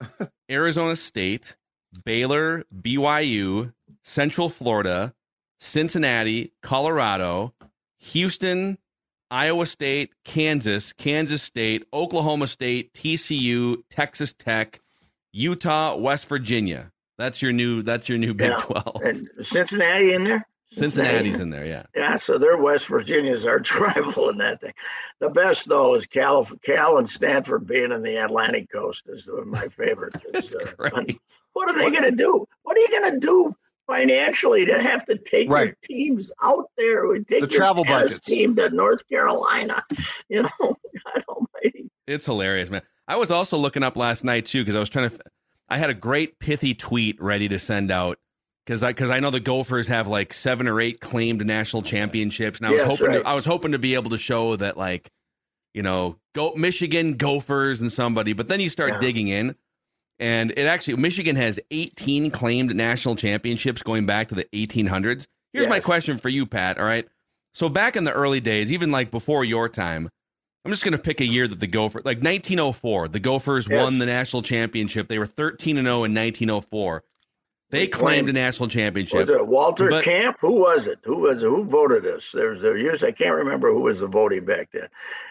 Arizona 0.50 0.96
State, 0.96 1.56
Baylor, 2.04 2.64
BYU, 2.80 3.72
Central 4.02 4.48
Florida, 4.48 5.12
Cincinnati, 5.58 6.52
Colorado, 6.62 7.52
Houston, 7.98 8.78
Iowa 9.30 9.66
State, 9.66 10.12
Kansas, 10.24 10.92
Kansas 10.92 11.42
State, 11.42 11.86
Oklahoma 11.92 12.46
State, 12.46 12.92
TCU, 12.94 13.82
Texas 13.90 14.32
Tech, 14.32 14.80
Utah, 15.32 15.96
West 15.96 16.28
Virginia. 16.28 16.90
That's 17.20 17.42
your 17.42 17.52
new. 17.52 17.82
That's 17.82 18.08
your 18.08 18.16
new 18.16 18.32
Big 18.32 18.48
yeah. 18.50 18.56
Twelve. 18.56 19.02
And 19.04 19.28
Cincinnati 19.42 20.14
in 20.14 20.24
there. 20.24 20.46
Cincinnati's 20.72 21.38
in 21.38 21.50
there, 21.50 21.66
yeah. 21.66 21.82
Yeah, 21.94 22.16
so 22.16 22.38
they're 22.38 22.56
West 22.56 22.86
Virginia's 22.86 23.44
our 23.44 23.60
rival 23.78 24.30
in 24.30 24.38
that 24.38 24.62
thing. 24.62 24.72
The 25.18 25.28
best 25.28 25.68
though 25.68 25.96
is 25.96 26.06
Cal, 26.06 26.46
Cal 26.64 26.96
and 26.96 27.10
Stanford 27.10 27.66
being 27.66 27.92
in 27.92 28.02
the 28.02 28.16
Atlantic 28.16 28.70
Coast 28.72 29.04
is 29.08 29.28
my 29.44 29.66
favorite. 29.68 30.14
That's 30.32 30.54
uh, 30.54 30.64
great. 30.78 31.20
What 31.52 31.68
are 31.68 31.76
they 31.76 31.90
going 31.90 32.10
to 32.10 32.16
do? 32.16 32.46
What 32.62 32.78
are 32.78 32.80
you 32.80 33.00
going 33.00 33.12
to 33.12 33.20
do 33.20 33.54
financially 33.86 34.64
to 34.64 34.80
have 34.80 35.04
to 35.06 35.18
take 35.18 35.50
right. 35.50 35.66
your 35.66 35.76
teams 35.82 36.30
out 36.42 36.70
there? 36.78 37.06
We 37.06 37.22
take 37.24 37.42
the 37.42 37.48
travel 37.48 37.84
budget 37.84 38.22
team 38.22 38.56
to 38.56 38.70
North 38.70 39.06
Carolina. 39.10 39.84
You 40.30 40.44
know, 40.44 40.50
God 40.60 41.24
Almighty. 41.28 41.90
It's 42.06 42.24
hilarious, 42.24 42.70
man. 42.70 42.82
I 43.08 43.16
was 43.16 43.30
also 43.30 43.58
looking 43.58 43.82
up 43.82 43.96
last 43.96 44.24
night 44.24 44.46
too 44.46 44.62
because 44.62 44.76
I 44.76 44.80
was 44.80 44.88
trying 44.88 45.10
to. 45.10 45.18
I 45.70 45.78
had 45.78 45.90
a 45.90 45.94
great 45.94 46.38
pithy 46.38 46.74
tweet 46.74 47.20
ready 47.22 47.48
to 47.48 47.58
send 47.58 47.90
out 47.90 48.18
because 48.66 48.82
I 48.82 48.90
because 48.90 49.10
I 49.10 49.20
know 49.20 49.30
the 49.30 49.40
Gophers 49.40 49.88
have 49.88 50.06
like 50.06 50.32
seven 50.32 50.66
or 50.68 50.80
eight 50.80 51.00
claimed 51.00 51.44
national 51.46 51.82
championships, 51.82 52.58
and 52.58 52.66
I 52.66 52.72
was 52.72 52.82
hoping 52.82 53.06
right. 53.06 53.22
to, 53.22 53.28
I 53.28 53.34
was 53.34 53.44
hoping 53.44 53.72
to 53.72 53.78
be 53.78 53.94
able 53.94 54.10
to 54.10 54.18
show 54.18 54.56
that 54.56 54.76
like 54.76 55.10
you 55.74 55.82
know 55.82 56.16
go 56.34 56.52
Michigan 56.56 57.14
Gophers 57.16 57.80
and 57.80 57.90
somebody, 57.92 58.32
but 58.32 58.48
then 58.48 58.60
you 58.60 58.68
start 58.68 58.94
Yeah. 58.94 58.98
digging 58.98 59.28
in, 59.28 59.54
and 60.18 60.50
it 60.50 60.66
actually 60.66 60.96
Michigan 60.96 61.36
has 61.36 61.60
18 61.70 62.30
claimed 62.30 62.74
national 62.74 63.14
championships 63.16 63.82
going 63.82 64.06
back 64.06 64.28
to 64.28 64.34
the 64.34 64.44
1800s. 64.52 65.26
Here's 65.52 65.68
my 65.68 65.80
question 65.80 66.18
for 66.18 66.28
you, 66.28 66.46
Pat. 66.46 66.78
All 66.78 66.84
right, 66.84 67.08
So 67.54 67.68
back 67.68 67.96
in 67.96 68.04
the 68.04 68.12
early 68.12 68.40
days, 68.40 68.72
even 68.72 68.90
like 68.92 69.10
before 69.10 69.44
your 69.44 69.68
time, 69.68 70.08
I'm 70.64 70.70
just 70.70 70.84
going 70.84 70.92
to 70.92 70.98
pick 70.98 71.20
a 71.20 71.26
year 71.26 71.48
that 71.48 71.58
the 71.58 71.66
Gophers, 71.66 72.04
like 72.04 72.18
1904, 72.18 73.08
the 73.08 73.20
Gophers 73.20 73.66
Yes. 73.68 73.82
won 73.82 73.98
the 73.98 74.06
national 74.06 74.42
championship. 74.42 75.08
They 75.08 75.18
were 75.18 75.26
13 75.26 75.78
and 75.78 75.86
0 75.86 76.04
in 76.04 76.14
1904. 76.14 77.02
They 77.70 77.86
claimed 77.86 78.28
a 78.28 78.32
national 78.32 78.68
championship. 78.68 79.20
Was 79.20 79.30
it 79.30 79.46
Walter 79.46 79.88
But- 79.88 80.04
Camp? 80.04 80.36
Who 80.40 80.60
was 80.60 80.86
it? 80.86 80.98
Who 81.04 81.18
was 81.20 81.42
it? 81.42 81.46
Who 81.46 81.64
voted 81.64 82.06
us? 82.06 82.30
There's 82.34 82.60
there 82.60 82.76
years 82.76 83.02
I 83.04 83.12
can't 83.12 83.34
remember 83.34 83.72
who 83.72 83.82
was 83.82 84.00
the 84.00 84.06
voting 84.08 84.44
back 84.44 84.70
then. 84.72 84.88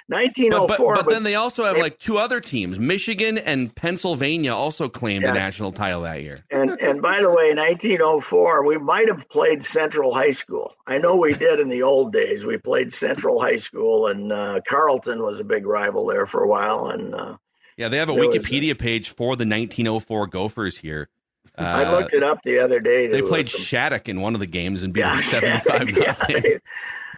But, 0.08 0.16
1904. 0.16 0.94
but, 0.96 1.06
but 1.06 1.14
then 1.14 1.22
they 1.24 1.36
also 1.36 1.66
have 1.66 1.76
they- 1.76 1.82
like 1.82 2.00
two 2.00 2.18
other 2.18 2.40
teams. 2.40 2.80
Michigan 2.80 3.38
and 3.38 3.74
Pennsylvania 3.76 4.54
also 4.56 4.90
claimed 4.90 5.24
Yeah. 5.24 5.32
a 5.32 5.34
national 5.36 5.72
title 5.72 6.02
that 6.02 6.24
year. 6.24 6.40
and 6.50 6.72
and 6.82 7.02
by 7.02 7.22
the 7.22 7.30
way, 7.30 7.54
1904, 7.54 8.66
we 8.66 8.78
might 8.78 9.08
have 9.08 9.28
played 9.30 9.64
Central 9.64 10.14
High 10.14 10.32
School. 10.32 10.74
I 10.88 10.98
know 10.98 11.16
we 11.16 11.34
did 11.34 11.60
in 11.60 11.70
the 11.70 11.84
old 11.84 12.12
days. 12.14 12.46
We 12.46 12.58
played 12.58 12.94
Central 12.94 13.40
High 13.40 13.58
School, 13.58 14.08
and 14.08 14.32
uh, 14.32 14.62
Carleton 14.68 15.22
was 15.22 15.40
a 15.40 15.44
big 15.44 15.66
rival 15.68 16.08
there 16.08 16.26
for 16.26 16.42
a 16.44 16.48
while. 16.48 16.88
And 16.90 17.14
uh, 17.14 17.36
Yeah, 17.78 17.90
they 17.90 17.98
have 17.98 18.10
a 18.10 18.14
There 18.14 18.28
was 18.28 18.36
a- 18.36 18.40
Wikipedia 18.40 18.78
page 18.80 19.10
for 19.10 19.36
the 19.36 19.46
1904 19.46 20.28
Gophers 20.28 20.78
here. 20.78 21.10
Uh, 21.58 21.62
I 21.62 21.92
looked 21.92 22.14
it 22.14 22.24
up 22.24 22.40
the 22.44 22.60
other 22.60 22.80
day. 22.80 23.08
they 23.08 23.22
uh, 23.22 23.26
played 23.26 23.50
Shattuck 23.50 24.08
in 24.10 24.22
one 24.22 24.34
of 24.34 24.40
the 24.40 24.48
games 24.48 24.84
and 24.84 24.94
beat 24.94 25.02
Yeah, 25.02 25.16
them 25.16 25.24
75 25.64 25.90
yeah. 25.98 26.04
nothing. 26.06 26.60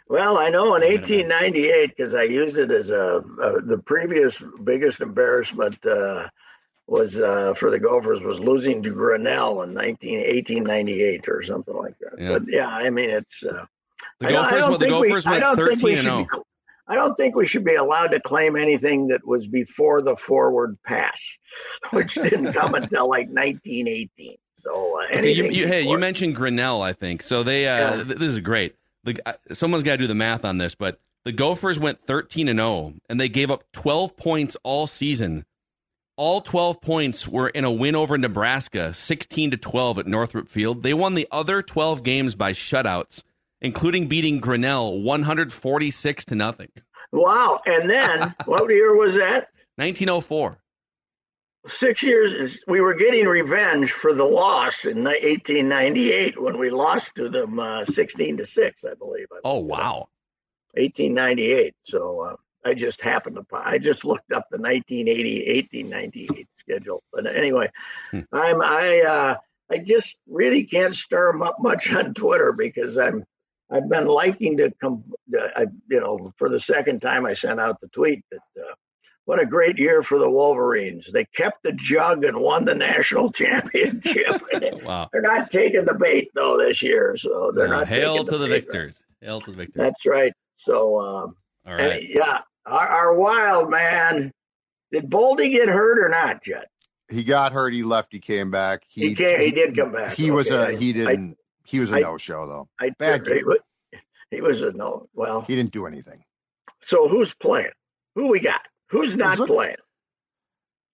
Well, 0.10 0.38
I 0.38 0.50
know 0.50 0.76
in 0.76 0.82
Wait 0.82 0.88
a 0.88 1.02
minute. 1.02 1.30
1898 1.30 1.88
because 1.96 2.14
I 2.14 2.24
used 2.24 2.58
it 2.58 2.70
as 2.72 2.90
a, 2.90 3.18
uh 3.42 3.60
the 3.64 3.82
previous 3.86 4.36
biggest 4.64 5.00
embarrassment 5.00 5.84
uh, 5.86 6.28
was 6.88 7.18
uh, 7.18 7.54
for 7.54 7.70
the 7.70 7.80
Gophers 7.80 8.22
was 8.22 8.40
losing 8.40 8.84
to 8.84 8.90
Grinnell 8.90 9.62
in 9.62 9.74
19, 9.74 10.20
1898 10.20 11.30
or 11.30 11.44
something 11.44 11.76
like 11.76 11.98
that. 12.00 12.20
Yeah. 12.20 12.30
But 12.34 12.44
yeah, 12.50 12.68
I 12.68 12.90
mean 12.90 13.10
it's 13.10 13.44
uh, 13.44 13.66
The 14.20 14.28
I 14.28 14.32
don't- 14.32 14.46
I 14.46 14.50
Gophers, 14.50 14.60
don't 14.62 14.70
well, 14.72 14.80
the 14.80 14.86
we- 14.86 15.08
Gophers 15.10 15.26
I 15.26 15.32
went 15.32 15.42
don't 15.44 15.56
think 15.56 15.80
13 15.80 15.84
we 15.86 16.00
and 16.00 16.08
oh. 16.08 16.20
should 16.20 16.30
0. 16.32 16.44
be- 16.44 16.51
I 16.88 16.96
don't 16.96 17.16
think 17.16 17.36
we 17.36 17.48
should 17.48 17.64
be 17.64 17.76
allowed 17.76 18.08
to 18.08 18.20
claim 18.20 18.56
anything 18.56 19.08
that 19.08 19.26
was 19.26 19.48
before 19.48 20.02
the 20.02 20.16
forward 20.16 20.78
pass, 20.84 21.22
which 21.92 22.16
didn't 22.16 22.54
come 22.54 22.74
until 22.76 23.08
like 23.10 23.28
1918. 23.30 24.38
So 24.64 25.00
uh, 25.02 25.18
Okay, 25.18 25.32
you, 25.32 25.46
you, 25.46 25.68
hey, 25.68 25.82
you 25.82 25.98
mentioned 25.98 26.36
Grinnell, 26.36 26.82
I 26.82 26.94
think. 26.94 27.22
So 27.22 27.44
they, 27.44 27.68
uh, 27.68 27.96
Yeah. 27.98 28.04
th- 28.04 28.18
this 28.20 28.28
is 28.28 28.40
great. 28.40 28.76
The, 29.04 29.20
uh, 29.26 29.34
someone's 29.52 29.84
got 29.84 29.94
to 29.94 29.98
do 29.98 30.08
the 30.08 30.14
math 30.16 30.46
on 30.46 30.58
this, 30.60 30.76
but 30.76 31.00
the 31.26 31.32
Gophers 31.32 31.80
went 31.80 32.00
13 32.00 32.48
and 32.48 32.60
0, 32.60 32.94
and 33.10 33.20
they 33.20 33.30
gave 33.30 33.50
up 33.52 33.64
12 33.74 34.16
points 34.18 34.56
all 34.64 34.86
season. 34.88 35.46
All 36.18 36.42
12 36.42 36.82
points 36.82 37.28
were 37.28 37.50
in 37.50 37.64
a 37.64 37.72
win 37.72 37.96
over 37.96 38.18
Nebraska, 38.18 38.94
16 38.94 39.52
to 39.52 39.58
12 39.58 40.00
at 40.00 40.08
Northrop 40.08 40.48
Field. 40.48 40.84
They 40.84 40.94
won 40.94 41.16
the 41.16 41.28
other 41.32 41.62
12 41.64 42.04
games 42.04 42.36
by 42.36 42.52
shutouts, 42.54 43.24
including 43.62 44.08
beating 44.08 44.40
Grinnell 44.40 45.02
146 45.02 46.26
to 46.26 46.36
nothing. 46.36 46.70
Wow! 47.12 47.62
And 47.66 47.90
then 47.90 48.34
what 48.46 48.70
year 48.70 48.96
was 48.96 49.16
that? 49.16 49.48
1904. 49.78 50.58
six 51.68 52.02
years 52.04 52.60
we 52.68 52.82
were 52.82 52.94
getting 52.94 53.26
revenge 53.28 53.92
for 53.92 54.14
the 54.14 54.24
loss 54.24 54.86
in 54.86 55.04
1898 55.04 56.42
when 56.42 56.58
we 56.58 56.70
lost 56.70 57.14
to 57.16 57.30
them 57.30 57.60
uh, 57.60 57.86
16 57.86 58.38
to 58.38 58.46
6 58.46 58.84
i 58.86 58.94
believe 58.96 59.28
Oh 59.44 59.60
wow. 59.60 60.10
1898 60.74 61.76
so 61.86 62.22
uh, 62.22 62.36
i 62.66 62.74
just 62.74 63.02
happened 63.02 63.36
to 63.36 63.46
i 63.54 63.78
just 63.78 64.06
looked 64.06 64.32
up 64.32 64.46
the 64.50 64.58
1980 64.58 65.46
1898 65.72 66.48
schedule 66.60 67.04
but 67.14 67.28
anyway 67.28 67.70
Hmm. 68.12 68.20
i'm 68.32 68.62
i 68.62 69.02
uh 69.02 69.36
i 69.70 69.78
just 69.78 70.18
really 70.28 70.64
can't 70.64 70.96
stir 70.96 71.32
them 71.32 71.42
up 71.42 71.58
much 71.60 71.92
on 71.94 72.14
twitter 72.14 72.52
because 72.54 72.98
i'm 72.98 73.24
i've 73.72 73.90
been 73.90 74.06
liking 74.06 74.58
to 74.58 74.72
come 74.82 75.04
I, 75.56 75.66
you 75.90 76.00
know 76.00 76.34
for 76.38 76.50
the 76.50 76.60
second 76.60 77.02
time 77.02 77.26
i 77.26 77.34
sent 77.34 77.60
out 77.60 77.80
the 77.82 77.88
tweet 77.88 78.24
that 78.32 78.40
uh, 78.60 78.74
what 79.26 79.40
a 79.40 79.46
great 79.46 79.78
year 79.78 80.02
for 80.02 80.18
the 80.18 80.30
Wolverines. 80.30 81.08
They 81.14 81.26
kept 81.26 81.62
the 81.64 81.74
jug 81.74 82.26
and 82.26 82.36
won 82.38 82.66
the 82.66 82.74
national 82.74 83.32
championship. 83.42 84.42
Wow. 84.84 85.10
they're 85.14 85.22
not 85.22 85.52
taking 85.52 85.86
the 85.86 85.94
bait 85.94 86.30
though 86.34 86.58
this 86.58 86.82
year, 86.82 87.16
so 87.16 87.52
they're 87.56 87.68
Uh, 87.68 87.80
not. 87.82 87.88
hail 87.88 88.24
to 88.26 88.38
the 88.40 88.48
bait. 88.48 88.52
victors. 88.66 89.06
Hail 89.22 89.40
to 89.42 89.52
the 89.52 89.58
victors. 89.58 89.76
That's 89.80 90.06
right. 90.08 90.34
So, 90.58 91.00
um, 91.00 91.36
All 91.68 91.74
and, 91.76 92.04
yeah, 92.04 92.40
our, 92.66 92.88
our 92.88 93.14
wild 93.16 93.70
man. 93.70 94.32
Did 94.92 95.08
Boldy 95.10 95.52
get 95.52 95.70
hurt 95.70 96.00
or 96.00 96.10
not, 96.10 96.44
Judd? 96.44 96.66
He 97.10 97.24
got 97.24 97.54
hurt. 97.54 97.74
He 97.74 97.84
left. 97.84 98.12
He 98.12 98.20
came 98.20 98.50
back. 98.50 98.82
He, 98.88 99.10
he, 99.10 99.16
came, 99.16 99.40
he 99.40 99.52
did 99.52 99.78
come 99.78 99.92
back. 99.92 100.14
He 100.16 100.32
was 100.32 100.50
a. 100.50 100.76
He 100.76 100.94
didn't. 100.94 101.38
He 101.66 101.80
was 101.80 101.92
a 101.92 101.98
I- 101.98 102.00
no 102.02 102.18
show 102.18 102.48
though. 102.48 102.70
I, 102.80 102.90
bad 102.98 103.26
he, 103.28 103.34
game. 103.36 103.46
was, 103.46 103.58
he 104.30 104.42
was 104.42 104.62
a 104.62 104.72
no. 104.72 105.08
Well, 105.14 105.42
He 105.42 105.56
didn't 105.56 105.72
do 105.72 105.86
anything. 105.86 106.24
so 106.84 107.08
who's 107.08 107.34
playing? 107.34 107.72
Who 108.16 108.30
we 108.30 108.40
got? 108.40 108.62
Who's 108.90 109.16
not 109.16 109.38
Zucker. 109.38 109.48
playing? 109.48 109.76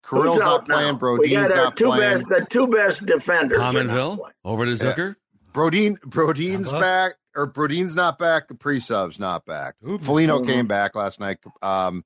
Who's 0.06 0.20
Carill's 0.22 0.38
not 0.40 0.48
out 0.62 0.68
now? 0.68 0.76
playing. 0.76 0.94
we 0.94 1.00
Brodin's 1.00 1.50
got 1.50 1.58
our 1.58 1.64
not 1.66 1.78
two 1.78 1.86
playing. 1.86 2.20
best, 2.20 2.30
the 2.30 2.48
two 2.50 2.68
best 2.68 3.06
defenders. 3.06 3.58
Commonville 3.60 4.20
over 4.46 4.66
to 4.66 4.72
Zucker. 4.72 5.16
Brodin. 5.52 5.98
Brodin's 6.00 6.70
Tampa. 6.70 6.80
back. 6.80 7.14
Or 7.36 7.46
Brodin's 7.52 7.94
not 7.96 8.18
back. 8.18 8.48
Kaprizov's 8.48 9.20
not 9.20 9.46
back. 9.46 9.76
Oops. 9.88 10.04
Foligno 10.06 10.40
Mhm. 10.40 10.46
came 10.48 10.68
back 10.68 10.96
last 10.96 11.20
night. 11.20 11.38
Um, 11.62 12.04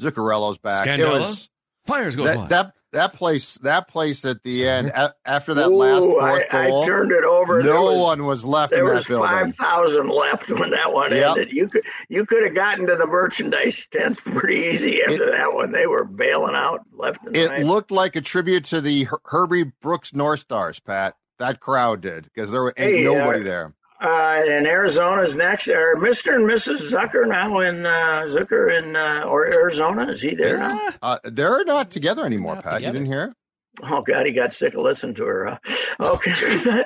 Zuccarello's 0.00 0.58
back. 0.58 0.86
It 0.86 1.00
Scandella? 1.00 1.20
was 1.20 1.48
Fires 1.86 2.14
go 2.16 2.24
that, 2.24 2.48
that 2.50 2.74
that 2.92 3.12
place. 3.12 3.54
That 3.58 3.88
place 3.88 4.24
at 4.24 4.42
the 4.42 4.66
end 4.68 4.88
a, 4.88 5.14
after 5.24 5.54
that 5.54 5.68
Ooh, 5.68 5.76
last 5.76 6.02
I, 6.02 6.06
fourth 6.08 6.46
I 6.54 6.66
goal. 6.68 6.86
turned 6.86 7.12
it 7.12 7.24
over. 7.24 7.62
No 7.62 7.84
was- 7.84 7.98
one 8.00 8.24
was 8.24 8.44
left 8.44 8.70
There 8.72 8.88
in 8.88 8.94
was 8.94 9.06
building. 9.06 9.28
five 9.28 9.54
thousand 9.56 10.08
left 10.08 10.48
when 10.48 10.70
that 10.70 10.92
one 10.92 11.12
Yep. 11.12 11.30
ended. 11.30 11.52
You 11.52 11.68
could 11.68 11.82
you 12.08 12.26
could 12.26 12.42
have 12.44 12.54
gotten 12.54 12.86
to 12.86 12.96
the 12.96 13.06
merchandise 13.06 13.86
tent 13.90 14.18
pretty 14.18 14.56
easy 14.56 15.02
after 15.02 15.30
that 15.30 15.52
one. 15.54 15.72
They 15.72 15.86
were 15.86 16.04
bailing 16.04 16.54
out 16.54 16.80
left 16.92 17.24
and 17.26 17.36
It 17.36 17.48
right. 17.48 17.64
looked 17.64 17.90
like 17.90 18.16
a 18.16 18.20
tribute 18.20 18.64
to 18.66 18.80
the 18.80 19.04
Her- 19.04 19.20
Herbie 19.26 19.72
Brooks 19.82 20.14
North 20.14 20.40
Stars, 20.40 20.80
Pat. 20.80 21.14
That 21.38 21.58
crowd 21.60 22.02
did 22.02 22.24
because 22.24 22.50
there 22.50 22.66
ain't 22.68 22.78
Hey, 22.78 23.02
nobody 23.04 23.40
uh, 23.40 23.44
there. 23.44 23.74
Uh, 24.00 24.42
and 24.48 24.66
Arizona's 24.66 25.36
next. 25.36 25.68
Are 25.68 25.96
Mister 25.96 26.34
and 26.34 26.44
Mrs. 26.48 26.90
Zucker 26.90 27.26
now 27.28 27.58
in 27.60 27.84
uh, 27.86 28.26
Zucker 28.28 28.76
in 28.78 28.96
uh, 28.96 29.24
or 29.26 29.46
Arizona? 29.52 30.08
Is 30.10 30.20
he 30.22 30.34
there 30.34 30.58
now? 30.58 30.74
Yeah. 30.74 30.90
Uh, 31.02 31.18
they're 31.24 31.64
not 31.64 31.90
together 31.90 32.24
anymore, 32.24 32.56
Not 32.56 32.64
Pat. 32.64 32.74
together. 32.74 32.98
You 32.98 33.04
didn't 33.04 33.12
hear? 33.12 33.34
Oh 33.82 34.02
God, 34.02 34.26
he 34.26 34.32
got 34.32 34.52
sick 34.52 34.74
of 34.74 34.82
listening 34.82 35.14
to 35.16 35.24
her. 35.24 35.58
Huh? 36.00 36.14
Okay. 36.14 36.84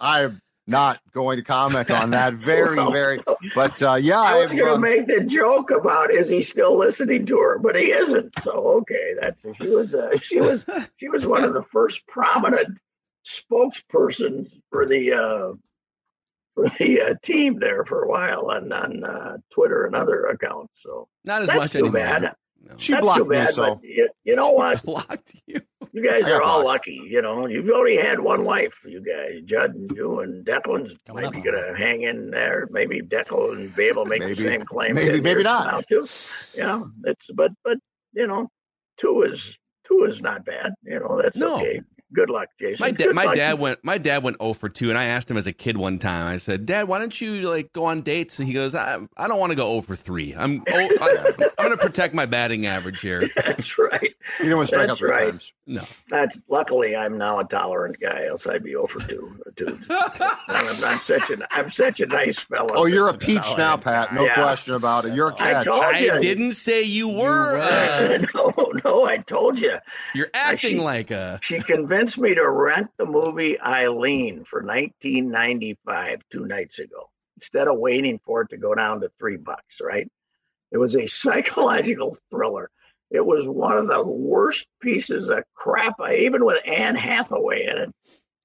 I'm 0.00 0.40
not 0.66 1.00
going 1.12 1.38
to 1.38 1.42
comment 1.42 1.90
on 1.90 2.10
that. 2.10 2.34
Very, 2.34 2.76
Well, 2.76 2.92
very. 2.92 3.20
But 3.54 3.82
uh, 3.82 3.94
yeah, 3.94 4.20
I 4.20 4.40
was 4.40 4.52
going 4.52 4.66
to 4.66 4.74
uh, 4.74 4.78
make 4.78 5.06
the 5.06 5.20
joke 5.20 5.70
about 5.70 6.10
is 6.10 6.28
he 6.28 6.42
still 6.42 6.76
listening 6.78 7.24
to 7.26 7.38
her, 7.38 7.58
but 7.58 7.74
he 7.76 7.92
isn't. 7.92 8.32
So 8.42 8.50
okay, 8.52 9.14
that's 9.20 9.44
she 9.60 9.68
was 9.68 9.94
uh, 9.94 10.16
she 10.18 10.40
was 10.40 10.66
she 10.96 11.08
was 11.08 11.26
one 11.26 11.44
of 11.44 11.52
the 11.54 11.62
first 11.64 12.06
prominent 12.06 12.78
spokespersons 13.52 14.50
for 14.70 14.86
the 14.86 15.12
uh, 15.12 15.52
for 16.54 16.68
the 16.78 17.00
uh, 17.00 17.14
team 17.22 17.58
there 17.58 17.84
for 17.84 18.02
a 18.04 18.08
while 18.08 18.50
on 18.50 18.72
on 18.72 19.04
uh, 19.04 19.36
Twitter 19.50 19.84
and 19.84 19.94
other 19.94 20.26
accounts. 20.26 20.72
So 20.82 21.08
Not 21.24 21.42
as 21.42 21.48
that's 21.48 21.58
much 21.60 21.70
too 21.72 21.78
anymore. 21.78 21.92
bad. 21.92 22.34
No. 22.60 22.74
she 22.76 22.92
that's 22.92 23.02
blocked 23.04 23.18
too 23.20 23.24
bad. 23.28 23.46
me, 23.46 23.52
so 23.52 23.80
you, 23.84 24.08
you 24.24 24.34
know 24.36 24.50
what? 24.60 24.82
blocked 24.82 25.32
you. 25.46 25.60
You 25.92 26.02
guys 26.06 26.24
I 26.24 26.30
got 26.30 26.36
are 26.40 26.42
all 26.42 26.64
lucky. 26.64 27.00
You 27.08 27.22
know, 27.22 27.46
you've 27.46 27.68
only 27.70 27.96
had 27.96 28.18
one 28.20 28.44
wife. 28.44 28.74
You 28.84 29.00
guys, 29.00 29.42
Judd 29.44 29.74
and 29.74 29.90
you 29.96 30.20
and 30.20 30.44
Declan's 30.44 30.96
Coming 31.06 31.24
maybe 31.24 31.38
up. 31.38 31.44
going 31.44 31.64
to 31.72 31.78
hang 31.78 32.02
in 32.02 32.30
there. 32.30 32.66
Maybe 32.70 33.00
Declan 33.00 33.52
and 33.52 33.76
be 33.76 33.84
able 33.84 34.04
to 34.04 34.10
make 34.10 34.20
Maybe. 34.20 34.34
the 34.34 34.42
same 34.42 34.62
claim. 34.62 34.94
Maybe, 34.96 35.20
maybe 35.20 35.42
not. 35.44 35.64
from 35.68 35.74
Now 35.76 35.80
too. 36.06 36.08
You 36.56 36.62
know, 36.64 36.90
it's 37.04 37.26
but 37.34 37.52
but 37.64 37.78
you 38.12 38.26
know, 38.26 38.48
two 38.98 39.22
is 39.22 39.56
two 39.86 40.04
is 40.04 40.20
not 40.20 40.44
bad. 40.44 40.74
You 40.82 40.98
know, 40.98 41.20
that's 41.22 41.36
No. 41.36 41.56
okay. 41.56 41.80
Good 42.14 42.30
luck, 42.30 42.48
Jason. 42.58 42.82
My 42.82 42.90
dad, 42.90 43.14
my 43.14 43.24
luck. 43.24 43.34
dad 43.34 43.58
went. 43.58 43.84
My 43.84 43.98
dad 43.98 44.22
went 44.22 44.38
0 44.40 44.54
for 44.54 44.68
2, 44.70 44.88
and 44.88 44.96
I 44.96 45.04
asked 45.04 45.30
him 45.30 45.36
as 45.36 45.46
a 45.46 45.52
kid 45.52 45.76
one 45.76 45.98
time. 45.98 46.26
I 46.26 46.38
said, 46.38 46.64
"Dad, 46.64 46.88
why 46.88 46.98
don't 46.98 47.20
you 47.20 47.42
like 47.50 47.72
go 47.74 47.84
on 47.84 48.00
dates?" 48.00 48.38
And 48.38 48.48
he 48.48 48.54
goes, 48.54 48.74
"I, 48.74 48.98
I 49.18 49.28
don't 49.28 49.38
want 49.38 49.50
to 49.50 49.56
go 49.56 49.68
0 49.72 49.82
for 49.82 49.94
3. 49.94 50.34
I'm 50.38 50.62
oh, 50.68 50.72
I, 50.72 51.32
I'm 51.58 51.66
going 51.66 51.70
to 51.70 51.76
protect 51.76 52.14
my 52.14 52.24
batting 52.24 52.64
average 52.66 53.02
here." 53.02 53.28
That's 53.36 53.76
right. 53.78 54.00
you 54.02 54.44
didn't 54.44 54.56
want 54.56 54.68
to 54.70 54.74
strike 54.74 54.88
out 54.88 54.96
three 54.98 55.10
right. 55.10 55.30
times. 55.32 55.52
No, 55.66 55.82
That's 56.08 56.38
luckily 56.48 56.96
I'm 56.96 57.18
now 57.18 57.40
a 57.40 57.44
tolerant 57.44 58.00
guy. 58.00 58.24
Else 58.24 58.46
I'd 58.46 58.64
be 58.64 58.74
over 58.74 58.98
two. 59.00 59.38
two. 59.56 59.78
I'm, 59.90 60.66
I'm 60.84 60.98
such 61.00 61.28
an 61.28 61.44
I'm 61.50 61.70
such 61.70 62.00
a 62.00 62.06
nice 62.06 62.38
fellow. 62.38 62.70
Oh, 62.74 62.86
you're 62.86 63.08
a 63.10 63.14
peach 63.18 63.54
now, 63.58 63.76
Pat. 63.76 64.14
No 64.14 64.24
Yeah. 64.24 64.34
question 64.34 64.72
about 64.74 65.04
it. 65.04 65.12
You're 65.12 65.28
a 65.28 65.34
I 65.34 65.52
catch. 65.52 65.66
told 65.66 65.82
I 65.84 65.98
you. 65.98 66.20
didn't 66.20 66.52
say 66.52 66.82
you 66.84 67.10
were. 67.10 67.18
were. 67.18 67.58
Uh, 67.58 68.24
no, 68.34 68.72
no, 68.82 69.04
I 69.06 69.18
told 69.18 69.58
you. 69.58 69.76
you're 70.14 70.30
acting 70.32 70.54
Actually- 70.54 70.78
like 70.84 71.10
a. 71.10 71.38
She 71.42 71.58
convinced 71.60 71.97
me 72.18 72.34
to 72.34 72.48
rent 72.50 72.88
the 72.98 73.06
movie 73.06 73.60
Eileen 73.60 74.44
for 74.44 74.62
1995 74.62 76.22
two 76.30 76.46
nights 76.46 76.78
ago 76.78 77.10
instead 77.36 77.68
of 77.68 77.78
waiting 77.78 78.20
for 78.24 78.42
it 78.42 78.50
to 78.50 78.56
go 78.56 78.74
down 78.74 79.00
to 79.00 79.10
three 79.18 79.36
bucks. 79.36 79.76
Right? 79.80 80.08
It 80.72 80.78
was 80.78 80.94
a 80.94 81.06
psychological 81.08 82.16
thriller. 82.30 82.70
It 83.10 83.24
was 83.24 83.46
one 83.46 83.76
of 83.78 83.88
the 83.88 84.02
worst 84.04 84.66
pieces 84.82 85.28
of 85.28 85.42
crap. 85.54 85.94
I 86.00 86.16
even 86.16 86.44
with 86.44 86.58
Anne 86.66 86.94
Hathaway 86.96 87.64
in 87.66 87.78
it. 87.78 87.94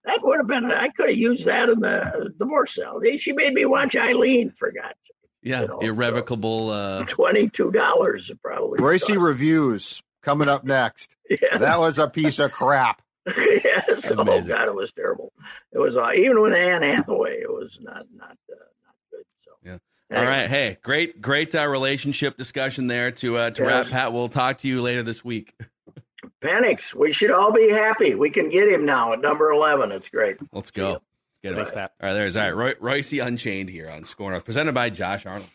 that 0.06 0.20
would 0.24 0.38
have 0.38 0.48
been. 0.48 0.66
I 0.72 0.88
could 0.88 1.10
have 1.10 1.18
used 1.18 1.46
that 1.46 1.68
in 1.70 1.80
the 1.82 2.34
divorce 2.40 2.76
cell. 2.76 3.02
She 3.18 3.34
made 3.34 3.54
me 3.54 3.66
watch 3.66 3.96
Eileen 3.96 4.52
for 4.52 4.72
God's 4.72 4.96
sake. 5.04 5.16
Yeah, 5.42 5.62
You 5.64 5.68
know, 5.68 5.80
irrevocable. 5.80 6.70
Uh, 6.70 7.04
Twenty 7.06 7.50
two 7.50 7.72
dollars 7.72 8.32
probably. 8.42 8.80
Reusse 8.80 9.08
cost. 9.08 9.20
reviews 9.20 10.02
coming 10.22 10.48
up 10.48 10.64
next. 10.64 11.16
Yeah. 11.30 11.58
That 11.58 11.80
was 11.80 11.98
a 12.00 12.08
piece 12.08 12.38
of 12.40 12.52
crap. 12.52 13.02
yes. 13.38 14.12
Oh 14.12 14.22
Amazing. 14.22 14.50
God, 14.50 14.68
it 14.68 14.76
was 14.76 14.92
terrible. 14.92 15.32
It 15.72 15.80
was 15.80 15.98
uh, 15.98 16.12
even 16.16 16.42
with 16.42 16.54
Anne 16.54 16.82
Hathaway, 16.82 17.42
it 17.42 17.52
was 17.52 17.80
not 17.82 18.04
not 18.14 18.38
uh, 18.52 18.56
not 18.86 18.96
good. 19.12 19.24
So 19.42 19.52
Yeah. 19.64 19.78
Anyway, 20.10 20.26
all 20.26 20.32
right. 20.32 20.50
Hey, 20.50 20.78
great, 20.84 21.22
great 21.22 21.56
uh, 21.56 21.68
relationship 21.68 22.38
discussion 22.38 22.88
there 22.88 23.12
to 23.12 23.38
uh, 23.38 23.50
to 23.52 23.64
wrap. 23.64 23.88
Pat, 23.88 24.12
we'll 24.12 24.30
talk 24.30 24.58
to 24.60 24.68
you 24.68 24.82
later 24.82 25.04
this 25.04 25.24
week. 25.24 25.56
Penix, 26.42 26.94
we 26.94 27.12
should 27.12 27.32
all 27.32 27.52
be 27.54 27.70
happy. 27.70 28.16
We 28.16 28.30
can 28.30 28.50
get 28.50 28.68
him 28.68 28.86
now 28.86 29.14
at 29.14 29.22
number 29.22 29.50
eleven. 29.52 29.92
It's 29.92 30.10
great. 30.10 30.38
Let's 30.52 30.72
go. 30.72 30.90
Let's 30.90 31.04
get 31.44 31.52
it. 31.54 31.56
Thanks, 31.56 31.72
Pat. 31.72 31.94
All 32.02 32.10
right, 32.10 32.14
there's 32.14 32.36
all 32.36 32.54
right. 32.54 32.78
Roy, 32.82 32.98
Reusse 32.98 33.26
Unchained 33.26 33.70
here 33.70 33.90
on 33.90 34.04
Score 34.04 34.32
North, 34.32 34.44
presented 34.44 34.74
by 34.74 34.90
Josh 34.90 35.26
Arnold. 35.26 35.50